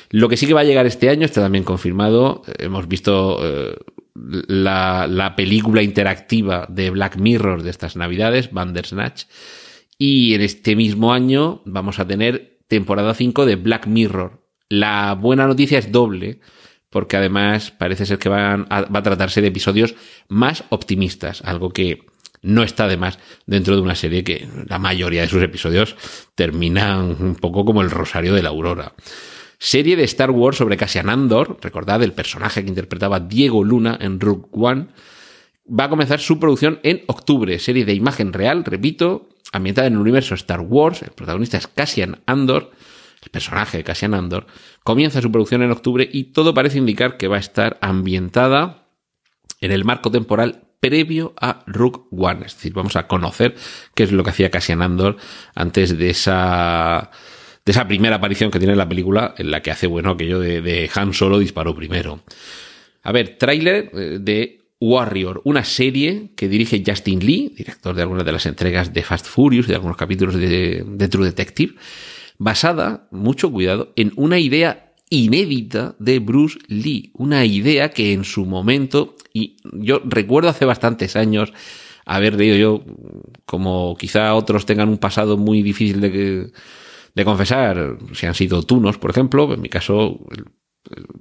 Lo 0.09 0.27
que 0.27 0.39
sí 0.39 0.47
que 0.47 0.55
va 0.55 0.63
a 0.63 0.65
llegar 0.65 0.87
este 0.87 1.11
año 1.11 1.27
está 1.27 1.43
también 1.43 1.65
confirmado. 1.65 2.41
Hemos 2.59 2.89
visto 2.89 3.41
eh, 3.43 3.77
la, 4.15 5.07
la, 5.07 5.37
película 5.37 5.83
interactiva 5.83 6.65
de 6.71 6.89
Black 6.89 7.19
Mirror 7.19 7.63
de 7.63 7.69
estas 7.69 7.95
navidades, 7.95 8.51
Bandersnatch. 8.55 9.25
Y 9.99 10.35
en 10.35 10.43
este 10.43 10.77
mismo 10.77 11.13
año 11.13 11.61
vamos 11.65 11.99
a 11.99 12.07
tener 12.07 12.61
temporada 12.69 13.15
5 13.15 13.45
de 13.45 13.57
Black 13.57 13.87
Mirror. 13.87 14.41
La 14.69 15.15
buena 15.15 15.47
noticia 15.47 15.79
es 15.79 15.91
doble 15.91 16.41
porque 16.89 17.17
además 17.17 17.73
parece 17.73 18.07
ser 18.07 18.19
que 18.19 18.29
van 18.29 18.67
a, 18.71 18.83
va 18.83 19.01
a 19.01 19.03
tratarse 19.03 19.43
de 19.43 19.49
episodios 19.49 19.95
más 20.29 20.65
optimistas, 20.71 21.43
algo 21.43 21.71
que 21.71 22.07
no 22.41 22.63
está 22.63 22.87
de 22.87 22.97
más 22.97 23.19
dentro 23.47 23.75
de 23.75 23.83
una 23.83 23.95
serie 23.95 24.25
que 24.25 24.49
la 24.69 24.79
mayoría 24.79 25.23
de 25.23 25.29
sus 25.29 25.43
episodios 25.43 25.97
terminan 26.35 27.17
un 27.21 27.35
poco 27.35 27.65
como 27.65 27.83
el 27.83 27.91
Rosario 27.91 28.35
de 28.35 28.43
la 28.43 28.51
Aurora. 28.51 28.95
Serie 29.59 29.97
de 29.97 30.05
Star 30.05 30.31
Wars 30.31 30.59
sobre 30.59 30.77
Cassian 30.77 31.11
Andor, 31.11 31.59
recordad 31.61 32.03
el 32.03 32.13
personaje 32.13 32.63
que 32.63 32.69
interpretaba 32.69 33.19
Diego 33.19 33.65
Luna 33.65 33.99
en 34.01 34.21
Rogue 34.21 34.47
One, 34.53 34.87
va 35.69 35.85
a 35.85 35.89
comenzar 35.89 36.21
su 36.21 36.39
producción 36.39 36.81
en 36.83 37.03
octubre. 37.07 37.59
Serie 37.59 37.85
de 37.85 37.95
imagen 37.95 38.33
real, 38.33 38.65
repito, 38.65 39.29
ambientada 39.53 39.87
en 39.87 39.95
el 39.95 40.01
universo 40.01 40.35
Star 40.35 40.61
Wars. 40.61 41.03
El 41.03 41.11
protagonista 41.11 41.59
es 41.59 41.67
Cassian 41.67 42.21
Andor, 42.27 42.71
el 43.23 43.31
personaje 43.31 43.79
de 43.79 43.85
Cassian 43.85 44.15
Andor, 44.15 44.47
comienza 44.85 45.21
su 45.21 45.31
producción 45.31 45.63
en 45.63 45.71
octubre 45.71 46.09
y 46.11 46.25
todo 46.25 46.55
parece 46.55 46.79
indicar 46.79 47.17
que 47.17 47.29
va 47.29 47.37
a 47.37 47.41
estar 47.41 47.79
ambientada 47.81 48.87
en 49.61 49.73
el 49.73 49.85
marco 49.85 50.11
temporal 50.11 50.69
previo 50.81 51.35
a 51.41 51.65
Rook 51.67 52.07
One. 52.13 52.47
Es 52.47 52.55
decir, 52.55 52.73
vamos 52.73 52.97
a 52.97 53.09
conocer 53.09 53.57
qué 53.95 54.05
es 54.05 54.13
lo 54.13 54.23
que 54.23 54.31
hacía 54.31 54.51
Cassian 54.51 54.83
Andor 54.83 55.17
antes 55.55 55.99
de 55.99 56.11
esa 56.11 57.11
de 57.65 57.73
esa 57.73 57.87
primera 57.87 58.17
aparición 58.17 58.51
que 58.51 58.59
tiene 58.59 58.73
en 58.73 58.79
la 58.79 58.89
película, 58.89 59.35
en 59.37 59.51
la 59.51 59.61
que 59.61 59.71
hace, 59.71 59.87
bueno, 59.87 60.13
aquello 60.13 60.41
de, 60.41 60.63
de 60.63 60.91
Han 60.95 61.13
Solo 61.13 61.39
disparó 61.39 61.75
primero. 61.75 62.23
A 63.03 63.13
ver, 63.13 63.37
tráiler 63.37 63.91
eh, 63.93 64.19
de 64.19 64.68
Warrior, 64.81 65.41
una 65.45 65.65
serie 65.65 66.31
que 66.37 66.49
dirige 66.49 66.83
Justin 66.87 67.25
Lee, 67.25 67.53
director 67.57 67.95
de 67.95 68.03
algunas 68.03 68.25
de 68.25 68.33
las 68.33 68.47
entregas 68.47 68.93
de 68.93 69.03
Fast 69.03 69.27
Furious 69.27 69.67
y 69.67 69.71
de 69.71 69.75
algunos 69.75 69.97
capítulos 69.97 70.35
de, 70.35 70.85
de 70.87 71.09
True 71.09 71.27
Detective, 71.27 71.75
basada, 72.39 73.09
mucho 73.11 73.51
cuidado, 73.51 73.93
en 73.97 74.13
una 74.17 74.39
idea 74.39 74.95
inédita 75.11 75.97
de 75.99 76.19
Bruce 76.21 76.59
Lee, 76.69 77.11
una 77.15 77.45
idea 77.45 77.91
que 77.91 78.13
en 78.13 78.25
su 78.25 78.47
momento, 78.47 79.17
y 79.33 79.57
yo 79.73 80.01
recuerdo 80.05 80.51
hace 80.51 80.65
bastantes 80.65 81.17
años 81.17 81.53
haber 82.05 82.35
leído 82.35 82.57
yo, 82.57 82.85
como 83.45 83.97
quizá 83.97 84.35
otros 84.35 84.65
tengan 84.65 84.89
un 84.89 84.99
pasado 84.99 85.37
muy 85.37 85.63
difícil 85.63 86.01
de, 86.01 86.53
de 87.15 87.25
confesar, 87.25 87.99
si 88.15 88.27
han 88.27 88.35
sido 88.35 88.63
tunos, 88.63 88.97
por 88.97 89.11
ejemplo, 89.11 89.53
en 89.53 89.61
mi 89.61 89.69
caso, 89.69 90.21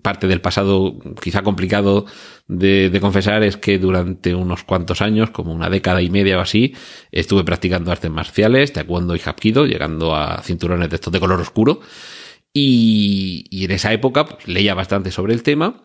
parte 0.01 0.27
del 0.27 0.41
pasado 0.41 0.97
quizá 1.21 1.41
complicado 1.43 2.05
de, 2.47 2.95
confesar 3.01 3.43
es 3.43 3.57
que 3.57 3.79
durante 3.79 4.35
unos 4.35 4.63
cuantos 4.63 5.01
años, 5.01 5.31
como 5.31 5.53
una 5.53 5.69
década 5.69 6.01
y 6.01 6.09
media 6.09 6.37
o 6.37 6.41
así, 6.41 6.73
estuve 7.11 7.43
practicando 7.43 7.91
artes 7.91 8.11
marciales, 8.11 8.73
taekwondo 8.73 9.15
y 9.15 9.21
hapkido, 9.23 9.65
llegando 9.65 10.15
a 10.15 10.41
cinturones 10.43 10.89
de 10.89 10.95
estos 10.95 11.13
de 11.13 11.19
color 11.19 11.41
oscuro. 11.41 11.81
Y, 12.53 13.45
en 13.51 13.71
esa 13.71 13.93
época 13.93 14.25
pues, 14.25 14.47
leía 14.47 14.73
bastante 14.73 15.11
sobre 15.11 15.33
el 15.33 15.43
tema. 15.43 15.83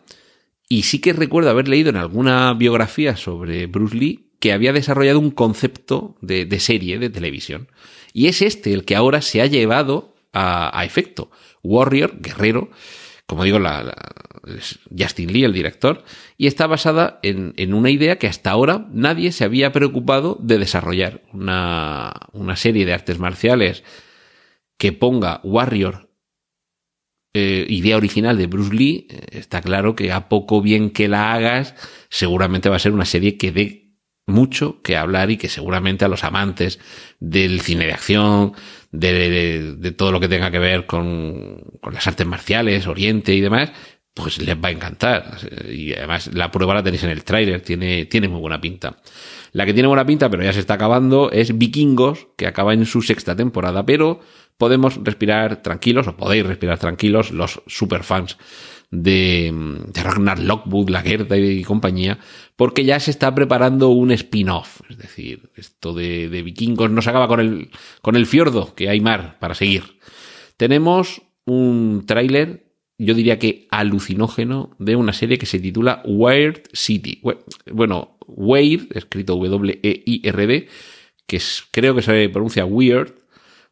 Y 0.69 0.83
sí 0.83 0.99
que 0.99 1.13
recuerdo 1.13 1.49
haber 1.49 1.67
leído 1.67 1.89
en 1.89 1.97
alguna 1.97 2.53
biografía 2.53 3.15
sobre 3.17 3.67
Bruce 3.67 3.95
Lee 3.95 4.31
que 4.39 4.53
había 4.53 4.73
desarrollado 4.73 5.19
un 5.19 5.31
concepto 5.31 6.15
de, 6.21 6.59
serie 6.59 6.99
de 6.99 7.09
televisión. 7.09 7.69
Y 8.11 8.27
es 8.27 8.41
este 8.41 8.73
el 8.73 8.83
que 8.85 8.95
ahora 8.95 9.21
se 9.21 9.41
ha 9.41 9.45
llevado 9.45 10.15
a 10.33 10.83
efecto. 10.83 11.29
Warrior, 11.61 12.19
guerrero, 12.19 12.71
como 13.25 13.43
digo, 13.43 13.59
la, 13.59 13.83
la, 13.83 13.93
Justin 14.97 15.31
Lee, 15.31 15.43
el 15.43 15.53
director, 15.53 16.03
y 16.37 16.47
está 16.47 16.67
basada 16.67 17.19
en, 17.23 17.53
en, 17.57 17.73
una 17.73 17.89
idea 17.89 18.17
que 18.17 18.27
hasta 18.27 18.51
ahora 18.51 18.87
nadie 18.91 19.31
se 19.31 19.45
había 19.45 19.71
preocupado 19.71 20.37
de 20.41 20.57
desarrollar. 20.57 21.21
Una, 21.31 22.11
una 22.33 22.55
serie 22.55 22.85
de 22.85 22.93
artes 22.93 23.19
marciales 23.19 23.83
que 24.77 24.91
ponga 24.91 25.39
Warrior, 25.43 26.09
eh, 27.33 27.65
idea 27.69 27.97
original 27.97 28.37
de 28.37 28.47
Bruce 28.47 28.75
Lee, 28.75 29.07
eh, 29.09 29.25
está 29.31 29.61
claro 29.61 29.95
que 29.95 30.11
a 30.11 30.29
poco 30.29 30.61
bien 30.61 30.91
que 30.91 31.07
la 31.07 31.33
hagas, 31.33 31.73
seguramente 32.09 32.69
va 32.69 32.75
a 32.75 32.79
ser 32.79 32.91
una 32.91 33.05
serie 33.05 33.37
que 33.37 33.51
dé 33.51 33.82
mucho 34.25 34.81
que 34.81 34.95
hablar 34.95 35.31
y 35.31 35.37
que 35.37 35.49
seguramente 35.49 36.05
a 36.05 36.07
los 36.07 36.23
amantes 36.23 36.79
del 37.19 37.61
cine 37.61 37.85
de 37.85 37.93
acción, 37.93 38.53
de, 38.91 39.93
todo 39.97 40.11
lo 40.11 40.19
que 40.19 40.29
tenga 40.29 40.51
que 40.51 40.59
ver 40.59 40.85
con, 40.85 41.61
con, 41.81 41.93
las 41.93 42.07
artes 42.07 42.25
marciales, 42.25 42.87
Oriente 42.87 43.33
y 43.33 43.41
demás, 43.41 43.71
pues 44.13 44.39
les 44.39 44.55
va 44.55 44.69
a 44.69 44.71
encantar. 44.71 45.37
Y 45.69 45.93
además 45.93 46.33
la 46.33 46.51
prueba 46.51 46.73
la 46.73 46.83
tenéis 46.83 47.03
en 47.03 47.09
el 47.09 47.23
tráiler, 47.23 47.61
tiene, 47.61 48.05
tiene 48.05 48.27
muy 48.27 48.39
buena 48.39 48.61
pinta. 48.61 48.97
La 49.51 49.65
que 49.65 49.73
tiene 49.73 49.87
buena 49.87 50.05
pinta, 50.05 50.29
pero 50.29 50.43
ya 50.43 50.53
se 50.53 50.59
está 50.59 50.75
acabando, 50.75 51.31
es 51.31 51.57
Vikingos, 51.57 52.27
que 52.37 52.47
acaba 52.47 52.73
en 52.73 52.85
su 52.85 53.01
sexta 53.01 53.35
temporada, 53.35 53.85
pero 53.85 54.19
podemos 54.57 54.99
respirar 55.03 55.61
tranquilos, 55.61 56.07
o 56.07 56.15
podéis 56.15 56.45
respirar 56.45 56.79
tranquilos, 56.79 57.31
los 57.31 57.61
superfans 57.67 58.37
de, 58.93 59.51
Ragnar 59.95 60.39
Lockwood, 60.39 60.89
la 60.89 61.01
Gerda 61.01 61.35
y 61.37 61.63
compañía, 61.63 62.19
porque 62.55 62.85
ya 62.85 62.99
se 62.99 63.09
está 63.09 63.33
preparando 63.33 63.89
un 63.89 64.11
spin-off. 64.11 64.81
Es 64.89 64.97
decir, 64.97 65.49
esto 65.55 65.93
de, 65.93 66.27
vikingos 66.43 66.91
no 66.91 67.01
se 67.01 67.09
acaba 67.09 67.27
con 67.27 67.39
el, 67.39 67.71
con 68.01 68.15
el 68.15 68.27
fiordo, 68.27 68.75
que 68.75 68.89
hay 68.89 69.01
mar 69.01 69.37
para 69.39 69.55
seguir. 69.55 69.97
Tenemos 70.57 71.23
un 71.45 72.03
tráiler, 72.05 72.71
yo 72.99 73.15
diría 73.15 73.39
que 73.39 73.67
alucinógeno, 73.71 74.75
de 74.77 74.95
una 74.95 75.13
serie 75.13 75.39
que 75.39 75.47
se 75.47 75.59
titula 75.59 76.03
Weird 76.05 76.61
City. 76.73 77.19
Bueno, 77.71 78.17
Weird, 78.27 78.95
escrito 78.95 79.35
W-E-I-R-D, 79.35 80.67
que 81.25 81.41
creo 81.71 81.95
que 81.95 82.03
se 82.03 82.29
pronuncia 82.29 82.65
Weird. 82.65 83.15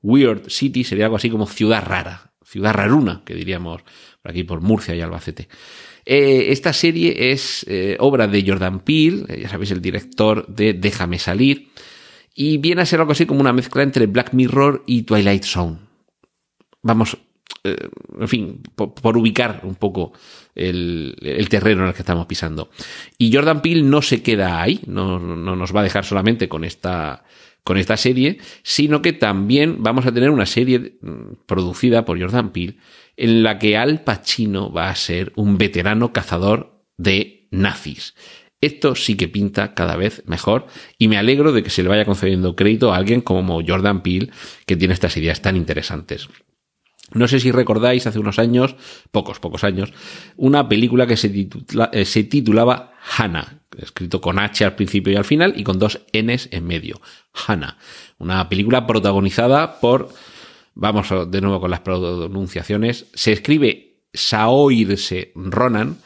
Weird 0.01 0.49
City 0.49 0.83
sería 0.83 1.05
algo 1.05 1.17
así 1.17 1.29
como 1.29 1.45
ciudad 1.45 1.85
rara, 1.85 2.30
ciudad 2.51 2.73
raruna, 2.73 3.21
que 3.25 3.33
diríamos 3.33 3.81
por 4.21 4.31
aquí 4.31 4.43
por 4.43 4.59
Murcia 4.59 4.93
y 4.93 4.99
Albacete. 4.99 5.47
Eh, 6.05 6.47
esta 6.49 6.73
serie 6.73 7.31
es 7.31 7.65
eh, 7.69 7.95
obra 7.99 8.27
de 8.27 8.43
Jordan 8.45 8.81
Peele, 8.81 9.23
eh, 9.29 9.41
ya 9.43 9.49
sabéis, 9.49 9.71
el 9.71 9.81
director 9.81 10.45
de 10.47 10.73
Déjame 10.73 11.17
salir, 11.17 11.69
y 12.35 12.57
viene 12.57 12.81
a 12.81 12.85
ser 12.85 12.99
algo 12.99 13.13
así 13.13 13.25
como 13.25 13.39
una 13.39 13.53
mezcla 13.53 13.83
entre 13.83 14.05
Black 14.07 14.33
Mirror 14.33 14.83
y 14.85 15.03
Twilight 15.03 15.43
Zone. 15.43 15.77
Vamos, 16.81 17.17
en 17.63 18.27
fin, 18.27 18.61
por, 18.75 18.95
por, 18.95 19.15
ubicar 19.15 19.61
un 19.63 19.75
poco 19.75 20.13
el, 20.55 21.15
el, 21.21 21.47
terreno 21.47 21.83
en 21.83 21.89
el 21.89 21.93
que 21.93 22.01
estamos 22.01 22.25
pisando. 22.25 22.71
Y 23.17 23.31
Jordan 23.31 23.61
Peele 23.61 23.83
no 23.83 24.01
se 24.01 24.23
queda 24.23 24.61
ahí, 24.61 24.79
no, 24.87 25.19
no 25.19 25.55
nos 25.55 25.75
va 25.75 25.81
a 25.81 25.83
dejar 25.83 26.03
solamente 26.03 26.49
con 26.49 26.63
esta 26.63 27.23
con 27.63 27.77
esta 27.77 27.97
serie, 27.97 28.39
sino 28.63 29.01
que 29.01 29.13
también 29.13 29.83
vamos 29.83 30.05
a 30.05 30.11
tener 30.11 30.29
una 30.29 30.45
serie 30.45 30.97
mm, 31.01 31.45
producida 31.45 32.05
por 32.05 32.19
Jordan 32.19 32.51
Peele 32.51 32.77
en 33.17 33.43
la 33.43 33.59
que 33.59 33.77
Al 33.77 34.03
Pacino 34.03 34.71
va 34.71 34.89
a 34.89 34.95
ser 34.95 35.31
un 35.35 35.57
veterano 35.57 36.11
cazador 36.11 36.83
de 36.97 37.47
nazis. 37.51 38.15
Esto 38.61 38.95
sí 38.95 39.15
que 39.15 39.27
pinta 39.27 39.73
cada 39.73 39.95
vez 39.95 40.23
mejor 40.27 40.67
y 40.97 41.07
me 41.07 41.17
alegro 41.17 41.51
de 41.51 41.63
que 41.63 41.71
se 41.71 41.81
le 41.81 41.89
vaya 41.89 42.05
concediendo 42.05 42.55
crédito 42.55 42.93
a 42.93 42.97
alguien 42.97 43.21
como 43.21 43.61
Jordan 43.65 44.03
Peele 44.03 44.29
que 44.65 44.75
tiene 44.75 44.93
estas 44.93 45.17
ideas 45.17 45.41
tan 45.41 45.55
interesantes. 45.55 46.29
No 47.13 47.27
sé 47.27 47.39
si 47.39 47.51
recordáis 47.51 48.07
hace 48.07 48.19
unos 48.19 48.39
años, 48.39 48.75
pocos, 49.11 49.39
pocos 49.39 49.63
años, 49.63 49.91
una 50.37 50.69
película 50.69 51.07
que 51.07 51.17
se, 51.17 51.49
eh, 51.91 52.05
se 52.05 52.23
titulaba 52.23 52.93
Hannah, 53.17 53.60
escrito 53.77 54.21
con 54.21 54.39
H 54.39 54.65
al 54.65 54.75
principio 54.75 55.13
y 55.13 55.15
al 55.15 55.25
final 55.25 55.53
y 55.55 55.63
con 55.63 55.79
dos 55.79 56.01
Ns 56.13 56.49
en 56.51 56.65
medio. 56.65 57.01
Hannah, 57.33 57.77
una 58.17 58.47
película 58.49 58.85
protagonizada 58.85 59.79
por, 59.79 60.09
vamos 60.73 61.09
de 61.29 61.41
nuevo 61.41 61.61
con 61.61 61.71
las 61.71 61.81
pronunciaciones, 61.81 63.07
se 63.13 63.31
escribe 63.31 64.05
Saoirse 64.13 65.31
Ronan, 65.35 65.97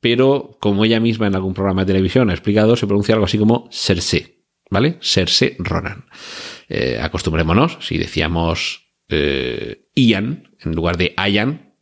pero 0.00 0.56
como 0.60 0.84
ella 0.84 1.00
misma 1.00 1.26
en 1.26 1.34
algún 1.34 1.54
programa 1.54 1.82
de 1.82 1.92
televisión 1.92 2.30
ha 2.30 2.34
explicado, 2.34 2.76
se 2.76 2.86
pronuncia 2.86 3.14
algo 3.14 3.24
así 3.24 3.38
como 3.38 3.68
Serse, 3.70 4.44
¿vale? 4.70 4.98
Serse 5.00 5.56
Ronan. 5.58 6.06
Eh, 6.68 7.00
acostumbrémonos, 7.02 7.78
si 7.80 7.98
decíamos 7.98 8.92
eh, 9.08 9.88
Ian 9.94 10.56
en 10.60 10.74
lugar 10.74 10.96
de 10.96 11.14
Ian, 11.16 11.74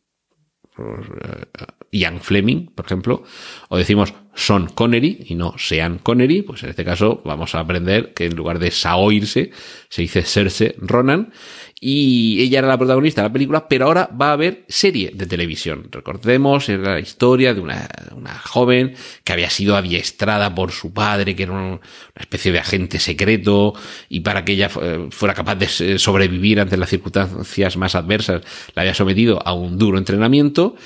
Ian 1.90 2.20
Fleming, 2.20 2.66
por 2.74 2.86
ejemplo, 2.86 3.24
o 3.68 3.76
decimos 3.76 4.12
Son 4.36 4.68
Connery 4.68 5.24
y 5.28 5.34
no 5.34 5.54
Sean 5.56 5.98
Connery, 5.98 6.42
pues 6.42 6.62
en 6.62 6.68
este 6.70 6.84
caso 6.84 7.22
vamos 7.24 7.54
a 7.54 7.60
aprender 7.60 8.12
que 8.12 8.26
en 8.26 8.36
lugar 8.36 8.58
de 8.58 8.70
Saoirse 8.70 9.50
se 9.88 10.02
dice 10.02 10.22
Serse 10.22 10.76
Ronan 10.78 11.32
y 11.80 12.40
ella 12.40 12.60
era 12.60 12.68
la 12.68 12.78
protagonista 12.78 13.22
de 13.22 13.28
la 13.28 13.32
película, 13.32 13.68
pero 13.68 13.86
ahora 13.86 14.08
va 14.08 14.30
a 14.30 14.32
haber 14.32 14.64
serie 14.68 15.10
de 15.14 15.26
televisión. 15.26 15.88
Recordemos, 15.90 16.68
era 16.68 16.94
la 16.94 17.00
historia 17.00 17.52
de 17.52 17.60
una, 17.60 17.88
una 18.14 18.38
joven 18.38 18.94
que 19.24 19.32
había 19.32 19.50
sido 19.50 19.76
adiestrada 19.76 20.54
por 20.54 20.72
su 20.72 20.92
padre, 20.92 21.36
que 21.36 21.42
era 21.42 21.52
una 21.52 21.80
especie 22.18 22.50
de 22.50 22.60
agente 22.60 22.98
secreto, 22.98 23.74
y 24.08 24.20
para 24.20 24.44
que 24.44 24.52
ella 24.52 24.70
fuera 24.70 25.34
capaz 25.34 25.56
de 25.56 25.98
sobrevivir 25.98 26.60
ante 26.60 26.78
las 26.78 26.88
circunstancias 26.88 27.76
más 27.76 27.94
adversas, 27.94 28.42
la 28.74 28.82
había 28.82 28.94
sometido 28.94 29.46
a 29.46 29.52
un 29.52 29.76
duro 29.78 29.98
entrenamiento. 29.98 30.76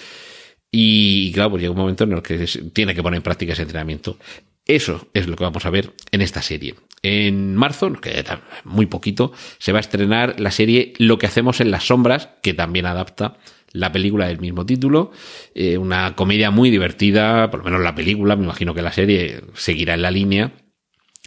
Y 0.71 1.33
claro, 1.33 1.51
pues 1.51 1.63
llega 1.63 1.73
un 1.73 1.79
momento 1.79 2.05
en 2.05 2.13
el 2.13 2.23
que 2.23 2.47
tiene 2.73 2.95
que 2.95 3.03
poner 3.03 3.19
en 3.19 3.23
práctica 3.23 3.53
ese 3.53 3.63
entrenamiento. 3.63 4.19
Eso 4.67 5.09
es 5.15 5.27
lo 5.27 5.37
que 5.37 5.45
vamos 5.45 5.67
a 5.67 5.71
ver 5.71 5.95
en 6.13 6.21
esta 6.21 6.43
serie. 6.43 6.77
En 7.03 7.57
marzo, 7.57 7.93
que 7.95 8.25
muy 8.65 8.87
poquito, 8.87 9.33
se 9.59 9.73
va 9.73 9.79
a 9.79 9.81
estrenar 9.81 10.39
la 10.39 10.51
serie 10.51 10.93
Lo 10.99 11.19
que 11.19 11.27
hacemos 11.27 11.61
en 11.61 11.71
las 11.71 11.85
sombras, 11.85 12.29
que 12.43 12.55
también 12.55 12.87
adapta 12.87 13.39
la 13.73 13.91
película 13.91 14.29
del 14.29 14.39
mismo 14.39 14.67
título. 14.67 15.11
Eh, 15.55 15.79
una 15.79 16.15
comedia 16.15 16.51
muy 16.51 16.71
divertida, 16.71 17.51
por 17.51 17.61
lo 17.61 17.65
menos 17.65 17.81
la 17.81 17.95
película, 17.95 18.37
me 18.37 18.45
imagino 18.45 18.75
que 18.75 18.83
la 18.83 18.93
serie 18.93 19.41
seguirá 19.55 19.95
en 19.95 20.03
la 20.03 20.11
línea. 20.11 20.53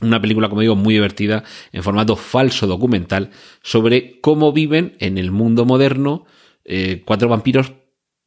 Una 0.01 0.21
película, 0.21 0.49
como 0.49 0.61
digo, 0.61 0.75
muy 0.75 0.93
divertida, 0.93 1.43
en 1.71 1.83
formato 1.83 2.15
falso 2.15 2.67
documental, 2.67 3.31
sobre 3.61 4.19
cómo 4.21 4.53
viven 4.53 4.95
en 4.99 5.17
el 5.17 5.31
mundo 5.31 5.65
moderno 5.65 6.25
eh, 6.65 7.01
cuatro 7.05 7.27
vampiros 7.27 7.73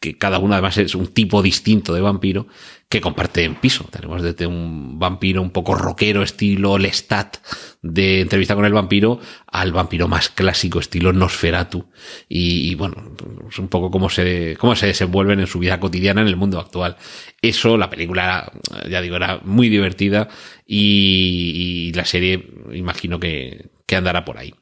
que 0.06 0.18
cada 0.18 0.38
uno 0.38 0.54
además 0.54 0.78
es 0.78 0.94
un 0.94 1.08
tipo 1.08 1.42
distinto 1.42 1.92
de 1.92 2.00
vampiro, 2.00 2.46
que 2.88 3.00
comparten 3.00 3.56
piso. 3.56 3.88
Tenemos 3.90 4.22
desde 4.22 4.46
un 4.46 5.00
vampiro 5.00 5.42
un 5.42 5.50
poco 5.50 5.74
rockero, 5.74 6.22
estilo 6.22 6.78
Lestat, 6.78 7.38
de 7.82 8.20
entrevista 8.20 8.54
con 8.54 8.64
el 8.64 8.72
vampiro, 8.72 9.18
al 9.48 9.72
vampiro 9.72 10.06
más 10.06 10.28
clásico, 10.28 10.78
estilo 10.78 11.12
Nosferatu. 11.12 11.86
Y, 12.28 12.76
bueno, 12.76 13.16
es 13.50 13.58
un 13.58 13.66
poco 13.66 13.90
cómo 13.90 14.08
se, 14.08 14.56
cómo 14.60 14.76
se 14.76 14.86
desenvuelven 14.86 15.40
en 15.40 15.48
su 15.48 15.58
vida 15.58 15.80
cotidiana 15.80 16.20
en 16.20 16.28
el 16.28 16.36
mundo 16.36 16.60
actual. 16.60 16.96
Eso, 17.42 17.76
la 17.76 17.90
película, 17.90 18.52
ya 18.88 19.00
digo, 19.00 19.16
era 19.16 19.40
muy 19.42 19.68
divertida 19.68 20.28
y, 20.64 21.90
la 21.96 22.04
serie, 22.04 22.48
imagino 22.72 23.18
que 23.18 23.70
andará 23.90 24.24
por 24.24 24.38
ahí. 24.38 24.54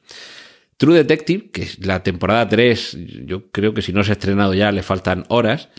True 0.77 0.95
Detective, 0.95 1.49
que 1.51 1.63
es 1.63 1.85
la 1.85 2.03
temporada 2.03 2.49
3, 2.49 2.97
yo 3.25 3.49
creo 3.51 3.73
que 3.73 3.81
si 3.81 3.93
no 3.93 4.03
se 4.03 4.11
ha 4.11 4.13
estrenado 4.13 4.53
ya 4.53 4.71
le 4.71 4.83
faltan 4.83 5.23
horas. 5.29 5.69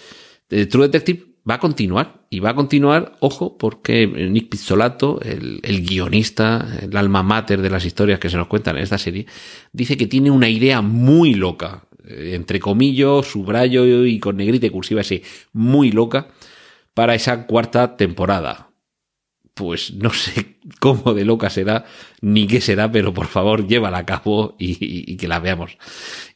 Eh, 0.49 0.67
True 0.67 0.87
Detective 0.87 1.25
va 1.49 1.55
a 1.55 1.61
continuar 1.61 2.27
y 2.31 2.41
va 2.41 2.51
a 2.51 2.55
continuar, 2.55 3.17
ojo, 3.21 3.59
porque 3.59 4.07
Nick 4.07 4.49
Pizzolato, 4.49 5.21
el, 5.21 5.61
el, 5.63 5.87
guionista, 5.87 6.67
el 6.81 6.97
alma 6.97 7.23
mater 7.23 7.61
de 7.61 7.71
las 7.71 7.85
historias 7.85 8.19
que 8.19 8.31
se 8.31 8.37
nos 8.37 8.49
cuentan 8.49 8.77
en 8.77 8.85
esta 8.85 8.99
serie, 8.99 9.27
dice 9.73 9.97
que 9.97 10.07
tiene 10.07 10.31
una 10.31 10.49
idea 10.49 10.81
muy 10.81 11.35
loca, 11.35 11.85
eh, 12.07 12.33
entre 12.35 12.59
comillas, 12.59 13.27
subrayo 13.27 14.05
y 14.07 14.19
con 14.19 14.37
negrita 14.39 14.67
y 14.67 14.71
cursiva 14.71 15.03
ese, 15.03 15.23
muy 15.53 15.93
loca, 15.93 16.29
para 16.95 17.15
esa 17.15 17.47
cuarta 17.47 17.99
temporada 17.99 18.66
pues 19.57 19.95
no 19.95 20.11
sé 20.13 20.59
cómo 20.81 21.15
de 21.15 21.25
loca 21.25 21.49
será, 21.49 21.87
ni 22.21 22.47
qué 22.47 22.61
será, 22.61 22.93
pero 22.93 23.15
por 23.15 23.27
favor 23.27 23.67
llévala 23.67 23.99
a 23.99 24.07
cabo 24.07 24.55
y, 24.59 25.17
que 25.17 25.27
la 25.27 25.41
veamos. 25.41 25.79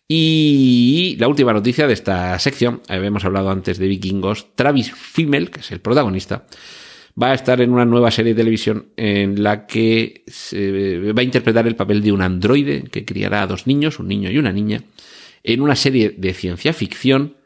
Y 0.09 1.17
la 1.21 1.29
última 1.29 1.53
noticia 1.53 1.87
de 1.87 1.93
esta 1.93 2.37
sección, 2.39 2.81
habíamos 2.89 3.25
hablado 3.27 3.51
antes 3.51 3.79
de 3.79 3.89
vikingos, 3.89 4.57
Travis 4.57 4.93
Fimmel, 4.93 5.51
que 5.51 5.61
es 5.61 5.71
el 5.71 5.81
protagonista, 5.81 6.47
va 7.21 7.33
a 7.33 7.35
estar 7.35 7.61
en 7.61 7.73
una 7.73 7.85
nueva 7.85 8.11
serie 8.11 8.33
de 8.33 8.41
televisión 8.41 8.87
en 8.97 9.43
la 9.43 9.67
que 9.67 10.25
se 10.27 11.13
va 11.13 11.21
a 11.21 11.25
interpretar 11.25 11.67
el 11.67 11.77
papel 11.77 12.03
de 12.03 12.13
un 12.13 12.23
androide 12.23 12.85
que 12.85 13.05
criará 13.05 13.43
a 13.43 13.47
dos 13.47 13.67
niños, 13.67 13.99
un 13.99 14.09
niño 14.09 14.31
y 14.31 14.39
una 14.39 14.53
niña, 14.53 14.83
en 15.43 15.61
una 15.61 15.77
serie 15.77 16.15
de 16.17 16.33
ciencia 16.33 16.73
ficción 16.73 17.37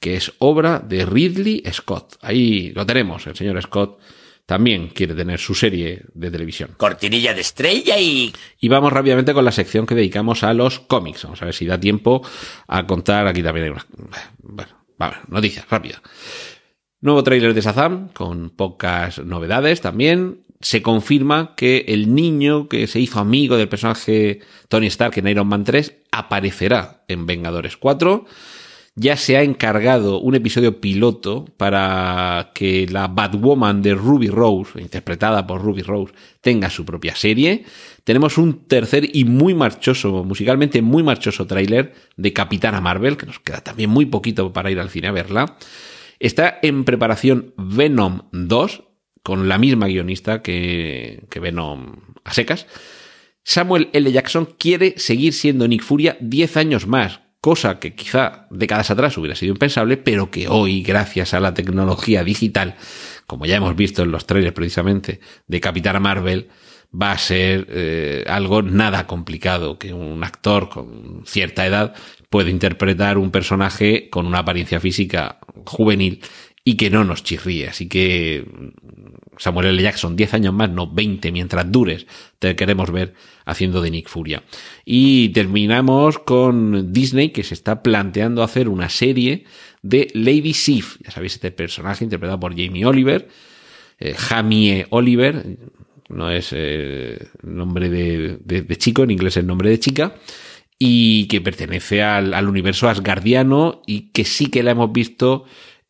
que 0.00 0.16
es 0.16 0.34
obra 0.38 0.80
de 0.80 1.06
Ridley 1.06 1.62
Scott. 1.72 2.18
Ahí 2.20 2.72
lo 2.74 2.84
tenemos, 2.84 3.26
el 3.26 3.36
señor 3.36 3.62
Scott 3.62 3.98
también 4.46 4.88
quiere 4.88 5.14
tener 5.14 5.38
su 5.38 5.54
serie 5.54 6.02
de 6.12 6.30
televisión. 6.30 6.70
Cortinilla 6.76 7.32
de 7.32 7.40
estrella 7.40 7.98
y... 7.98 8.32
Y 8.60 8.68
vamos 8.68 8.92
rápidamente 8.92 9.32
con 9.32 9.44
la 9.44 9.52
sección 9.52 9.86
que 9.86 9.94
dedicamos 9.94 10.42
a 10.42 10.52
los 10.52 10.80
cómics. 10.80 11.24
Vamos 11.24 11.40
a 11.40 11.46
ver 11.46 11.54
si 11.54 11.66
da 11.66 11.80
tiempo 11.80 12.22
a 12.68 12.86
contar. 12.86 13.26
Aquí 13.26 13.42
también 13.42 13.66
hay 13.66 13.70
una... 13.72 13.86
Bueno, 14.38 14.72
vamos, 14.98 15.16
noticias, 15.28 15.66
rápida. 15.70 16.02
Nuevo 17.00 17.22
tráiler 17.22 17.54
de 17.54 17.60
Shazam, 17.60 18.08
con 18.08 18.50
pocas 18.50 19.18
novedades 19.18 19.80
también. 19.80 20.42
Se 20.60 20.82
confirma 20.82 21.54
que 21.54 21.84
el 21.88 22.14
niño 22.14 22.68
que 22.68 22.86
se 22.86 23.00
hizo 23.00 23.20
amigo 23.20 23.56
del 23.56 23.68
personaje 23.68 24.40
Tony 24.68 24.86
Stark 24.86 25.18
en 25.18 25.28
Iron 25.28 25.46
Man 25.46 25.64
3 25.64 25.94
aparecerá 26.12 27.04
en 27.08 27.26
Vengadores 27.26 27.76
4 27.76 28.24
ya 28.96 29.16
se 29.16 29.36
ha 29.36 29.42
encargado 29.42 30.20
un 30.20 30.36
episodio 30.36 30.80
piloto 30.80 31.46
para 31.56 32.52
que 32.54 32.86
la 32.88 33.08
Batwoman 33.08 33.82
de 33.82 33.94
Ruby 33.94 34.28
Rose, 34.28 34.80
interpretada 34.80 35.46
por 35.46 35.62
Ruby 35.62 35.82
Rose, 35.82 36.14
tenga 36.40 36.70
su 36.70 36.84
propia 36.84 37.16
serie. 37.16 37.64
Tenemos 38.04 38.38
un 38.38 38.66
tercer 38.68 39.08
y 39.12 39.24
muy 39.24 39.54
marchoso, 39.54 40.22
musicalmente 40.22 40.80
muy 40.80 41.02
marchoso 41.02 41.46
tráiler 41.46 41.92
de 42.16 42.32
Capitana 42.32 42.80
Marvel, 42.80 43.16
que 43.16 43.26
nos 43.26 43.40
queda 43.40 43.62
también 43.62 43.90
muy 43.90 44.06
poquito 44.06 44.52
para 44.52 44.70
ir 44.70 44.78
al 44.78 44.90
cine 44.90 45.08
a 45.08 45.12
verla. 45.12 45.56
Está 46.20 46.60
en 46.62 46.84
preparación 46.84 47.52
Venom 47.56 48.22
2, 48.30 48.84
con 49.24 49.48
la 49.48 49.58
misma 49.58 49.88
guionista 49.88 50.40
que, 50.40 51.24
que 51.30 51.40
Venom 51.40 51.96
a 52.22 52.32
secas. 52.32 52.66
Samuel 53.42 53.90
L. 53.92 54.10
Jackson 54.10 54.54
quiere 54.58 54.94
seguir 54.98 55.32
siendo 55.32 55.66
Nick 55.66 55.82
Furia 55.82 56.16
10 56.20 56.56
años 56.56 56.86
más, 56.86 57.20
cosa 57.44 57.78
que 57.78 57.94
quizá 57.94 58.46
décadas 58.48 58.90
atrás 58.90 59.18
hubiera 59.18 59.36
sido 59.36 59.52
impensable, 59.52 59.98
pero 59.98 60.30
que 60.30 60.48
hoy, 60.48 60.82
gracias 60.82 61.34
a 61.34 61.40
la 61.40 61.52
tecnología 61.52 62.24
digital, 62.24 62.74
como 63.26 63.44
ya 63.44 63.56
hemos 63.56 63.76
visto 63.76 64.02
en 64.02 64.12
los 64.12 64.26
trailers 64.26 64.54
precisamente 64.54 65.20
de 65.46 65.60
Capitana 65.60 66.00
Marvel, 66.00 66.48
va 66.90 67.12
a 67.12 67.18
ser 67.18 67.66
eh, 67.68 68.24
algo 68.28 68.62
nada 68.62 69.06
complicado, 69.06 69.78
que 69.78 69.92
un 69.92 70.24
actor 70.24 70.70
con 70.70 71.24
cierta 71.26 71.66
edad 71.66 71.92
puede 72.30 72.50
interpretar 72.50 73.18
un 73.18 73.30
personaje 73.30 74.08
con 74.08 74.24
una 74.24 74.38
apariencia 74.38 74.80
física 74.80 75.38
juvenil 75.66 76.22
y 76.64 76.78
que 76.78 76.88
no 76.88 77.04
nos 77.04 77.24
chirríe. 77.24 77.68
Así 77.68 77.90
que 77.90 78.46
Samuel 79.38 79.68
L. 79.68 79.82
Jackson, 79.82 80.16
10 80.16 80.34
años 80.34 80.54
más, 80.54 80.70
no 80.70 80.90
20, 80.90 81.32
mientras 81.32 81.70
dures, 81.70 82.06
te 82.38 82.56
queremos 82.56 82.90
ver 82.90 83.14
haciendo 83.44 83.80
de 83.80 83.90
Nick 83.90 84.08
Furia. 84.08 84.42
Y 84.84 85.30
terminamos 85.30 86.18
con 86.18 86.92
Disney, 86.92 87.30
que 87.30 87.42
se 87.42 87.54
está 87.54 87.82
planteando 87.82 88.42
hacer 88.42 88.68
una 88.68 88.88
serie 88.88 89.44
de 89.82 90.08
Lady 90.14 90.54
Sif. 90.54 90.96
Ya 91.04 91.10
sabéis, 91.10 91.34
este 91.34 91.50
personaje 91.50 92.04
interpretado 92.04 92.40
por 92.40 92.52
Jamie 92.52 92.84
Oliver, 92.84 93.28
eh, 93.98 94.14
Jamie 94.16 94.86
Oliver, 94.90 95.58
no 96.08 96.30
es 96.30 96.50
eh, 96.52 97.28
nombre 97.42 97.88
de, 97.88 98.38
de, 98.44 98.76
chico, 98.76 99.02
en 99.02 99.10
inglés 99.10 99.36
es 99.36 99.44
nombre 99.44 99.70
de 99.70 99.78
chica, 99.78 100.16
y 100.78 101.26
que 101.28 101.40
pertenece 101.40 102.02
al, 102.02 102.34
al 102.34 102.48
universo 102.48 102.88
asgardiano 102.88 103.82
y 103.86 104.10
que 104.10 104.24
sí 104.24 104.46
que 104.46 104.62
la 104.62 104.72
hemos 104.72 104.92
visto 104.92 105.44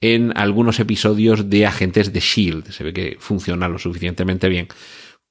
en 0.04 0.36
algunos 0.36 0.80
episodios 0.80 1.48
de 1.48 1.64
Agentes 1.64 2.12
de 2.12 2.20
Shield. 2.20 2.70
Se 2.72 2.84
ve 2.84 2.92
que 2.92 3.16
funciona 3.18 3.68
lo 3.68 3.78
suficientemente 3.78 4.50
bien 4.50 4.68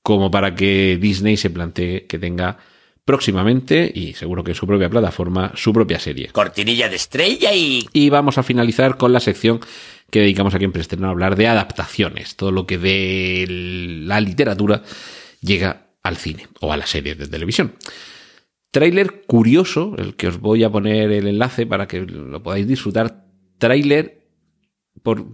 como 0.01 0.31
para 0.31 0.55
que 0.55 0.97
Disney 0.99 1.37
se 1.37 1.51
plantee 1.51 2.07
que 2.07 2.17
tenga 2.17 2.57
próximamente, 3.05 3.91
y 3.93 4.13
seguro 4.13 4.43
que 4.43 4.55
su 4.55 4.65
propia 4.65 4.89
plataforma, 4.89 5.51
su 5.55 5.73
propia 5.73 5.99
serie. 5.99 6.29
Cortinilla 6.31 6.89
de 6.89 6.95
estrella 6.95 7.53
y... 7.53 7.85
Y 7.93 8.09
vamos 8.09 8.37
a 8.37 8.43
finalizar 8.43 8.97
con 8.97 9.13
la 9.13 9.19
sección 9.19 9.59
que 10.09 10.21
dedicamos 10.21 10.55
aquí 10.55 10.65
en 10.65 10.71
Preestreno 10.71 11.07
a 11.07 11.11
hablar 11.11 11.35
de 11.35 11.47
adaptaciones, 11.47 12.35
todo 12.35 12.51
lo 12.51 12.65
que 12.65 12.77
de 12.77 13.45
la 13.47 14.21
literatura 14.21 14.83
llega 15.41 15.87
al 16.01 16.17
cine 16.17 16.47
o 16.61 16.73
a 16.73 16.77
la 16.77 16.87
serie 16.87 17.15
de 17.15 17.27
televisión. 17.27 17.73
Trailer 18.71 19.23
curioso, 19.27 19.95
el 19.99 20.15
que 20.15 20.27
os 20.27 20.39
voy 20.39 20.63
a 20.63 20.71
poner 20.71 21.11
el 21.11 21.27
enlace 21.27 21.67
para 21.67 21.87
que 21.87 22.01
lo 22.01 22.41
podáis 22.41 22.67
disfrutar. 22.67 23.25
Trailer 23.59 24.22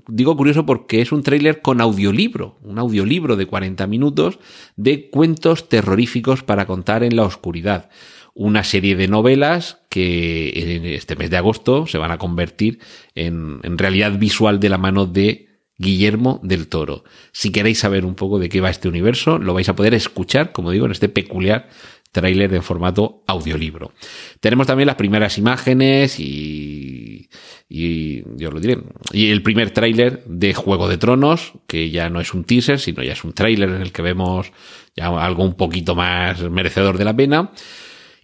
digo 0.07 0.35
curioso 0.35 0.65
porque 0.65 1.01
es 1.01 1.11
un 1.11 1.23
tráiler 1.23 1.61
con 1.61 1.81
audiolibro, 1.81 2.57
un 2.61 2.79
audiolibro 2.79 3.35
de 3.35 3.45
40 3.45 3.87
minutos 3.87 4.39
de 4.75 5.09
cuentos 5.09 5.69
terroríficos 5.69 6.43
para 6.43 6.65
contar 6.65 7.03
en 7.03 7.15
la 7.15 7.23
oscuridad. 7.23 7.89
Una 8.33 8.63
serie 8.63 8.95
de 8.95 9.07
novelas 9.07 9.81
que 9.89 10.51
en 10.55 10.85
este 10.85 11.15
mes 11.15 11.29
de 11.29 11.37
agosto 11.37 11.87
se 11.87 11.97
van 11.97 12.11
a 12.11 12.17
convertir 12.17 12.79
en 13.15 13.77
realidad 13.77 14.17
visual 14.17 14.59
de 14.59 14.69
la 14.69 14.77
mano 14.77 15.05
de 15.05 15.49
Guillermo 15.79 16.41
del 16.43 16.67
Toro. 16.67 17.05
Si 17.31 17.51
queréis 17.51 17.79
saber 17.79 18.05
un 18.05 18.13
poco 18.13 18.37
de 18.37 18.49
qué 18.49 18.59
va 18.59 18.69
este 18.69 18.89
universo, 18.89 19.39
lo 19.39 19.53
vais 19.53 19.69
a 19.69 19.75
poder 19.75 19.93
escuchar, 19.93 20.51
como 20.51 20.71
digo, 20.71 20.85
en 20.85 20.91
este 20.91 21.07
peculiar 21.07 21.69
tráiler 22.11 22.53
en 22.53 22.63
formato 22.63 23.23
audiolibro. 23.27 23.91
Tenemos 24.39 24.67
también 24.67 24.87
las 24.87 24.95
primeras 24.95 25.37
imágenes 25.37 26.19
y, 26.19 27.29
y 27.67 28.23
yo 28.37 28.51
lo 28.51 28.59
diré, 28.59 28.79
y 29.11 29.29
el 29.29 29.43
primer 29.43 29.71
tráiler 29.71 30.23
de 30.25 30.53
Juego 30.53 30.87
de 30.87 30.97
Tronos, 30.97 31.53
que 31.67 31.89
ya 31.91 32.09
no 32.09 32.19
es 32.19 32.33
un 32.33 32.43
teaser, 32.43 32.79
sino 32.79 33.03
ya 33.03 33.13
es 33.13 33.23
un 33.23 33.33
tráiler 33.33 33.69
en 33.69 33.81
el 33.81 33.91
que 33.91 34.01
vemos 34.01 34.51
ya 34.95 35.07
algo 35.07 35.43
un 35.43 35.55
poquito 35.55 35.95
más 35.95 36.41
merecedor 36.49 36.97
de 36.97 37.05
la 37.05 37.15
pena. 37.15 37.51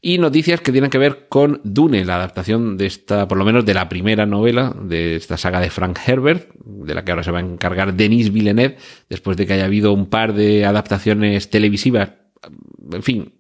Y 0.02 0.20
noticias 0.20 0.62
que 0.62 0.72
tienen 0.72 0.92
que 0.92 1.00
ver 1.00 1.28
con 1.30 1.62
Dune, 1.64 2.06
la 2.06 2.18
adaptación 2.18 2.78
de 2.78 2.86
esta, 2.86 3.28
por 3.28 3.40
lo 3.40 3.46
menos 3.46 3.66
de 3.66 3.74
la 3.74 3.90
primera 3.90 4.28
novela 4.28 4.76
de 4.80 5.16
esta 5.16 5.36
saga 5.36 5.60
de 5.60 5.72
Frank 5.72 5.98
Herbert, 6.06 6.54
de 6.64 6.94
la 6.94 7.04
que 7.04 7.12
ahora 7.12 7.24
se 7.24 7.32
va 7.32 7.40
a 7.40 7.42
encargar 7.42 7.96
Denis 7.96 8.32
Villeneuve, 8.32 8.78
después 9.10 9.36
de 9.36 9.48
que 9.48 9.54
haya 9.54 9.66
habido 9.66 9.94
un 9.94 10.08
par 10.08 10.34
de 10.34 10.64
adaptaciones 10.64 11.50
televisivas, 11.50 12.12
en 12.92 13.02
fin, 13.02 13.34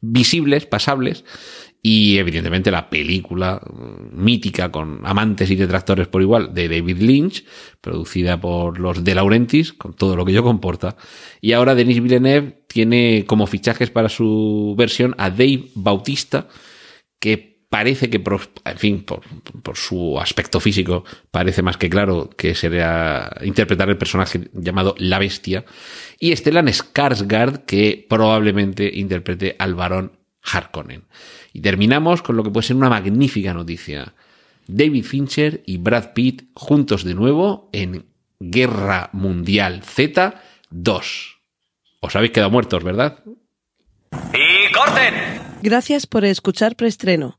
visibles, 0.00 0.66
pasables, 0.66 1.24
y 1.82 2.18
evidentemente 2.18 2.72
la 2.72 2.90
película 2.90 3.60
mm, 3.64 4.24
mítica 4.24 4.72
con 4.72 5.00
amantes 5.04 5.50
y 5.50 5.54
detractores 5.54 6.08
por 6.08 6.20
igual 6.20 6.52
de 6.52 6.68
David 6.68 6.98
Lynch, 6.98 7.44
producida 7.80 8.40
por 8.40 8.80
los 8.80 9.04
De 9.04 9.14
Laurentiis, 9.14 9.72
con 9.72 9.94
todo 9.94 10.16
lo 10.16 10.24
que 10.24 10.32
ello 10.32 10.42
comporta. 10.42 10.96
Y 11.40 11.52
ahora 11.52 11.76
Denis 11.76 12.02
Villeneuve 12.02 12.64
tiene 12.66 13.24
como 13.26 13.46
fichajes 13.46 13.90
para 13.90 14.08
su 14.08 14.74
versión 14.76 15.14
a 15.18 15.30
Dave 15.30 15.66
Bautista, 15.76 16.48
que 17.20 17.55
parece 17.76 18.08
que, 18.08 18.18
por, 18.20 18.40
en 18.64 18.78
fin, 18.78 19.04
por, 19.04 19.20
por, 19.62 19.76
su 19.76 20.18
aspecto 20.18 20.60
físico, 20.60 21.04
parece 21.30 21.60
más 21.60 21.76
que 21.76 21.90
claro 21.90 22.30
que 22.34 22.54
sería 22.54 23.30
interpretar 23.42 23.90
el 23.90 23.98
personaje 23.98 24.48
llamado 24.54 24.94
La 24.96 25.18
Bestia, 25.18 25.66
y 26.18 26.34
Stellan 26.34 26.68
Skarsgård, 26.68 27.66
que 27.66 28.06
probablemente 28.08 28.90
interprete 28.94 29.56
al 29.58 29.74
varón 29.74 30.12
Harkonnen. 30.40 31.02
Y 31.52 31.60
terminamos 31.60 32.22
con 32.22 32.38
lo 32.38 32.44
que 32.44 32.50
puede 32.50 32.66
ser 32.66 32.76
una 32.76 32.88
magnífica 32.88 33.52
noticia. 33.52 34.14
David 34.66 35.04
Fincher 35.04 35.62
y 35.66 35.76
Brad 35.76 36.14
Pitt 36.14 36.44
juntos 36.54 37.04
de 37.04 37.14
nuevo 37.14 37.68
en 37.74 38.06
Guerra 38.40 39.10
Mundial 39.12 39.82
Z 39.82 40.42
2. 40.70 41.40
Os 42.00 42.16
habéis 42.16 42.32
quedado 42.32 42.50
muertos, 42.50 42.82
¿verdad? 42.82 43.22
¡Y 44.32 44.72
corten! 44.72 45.12
Gracias 45.62 46.06
por 46.06 46.24
escuchar 46.24 46.74
Preestreno. 46.74 47.38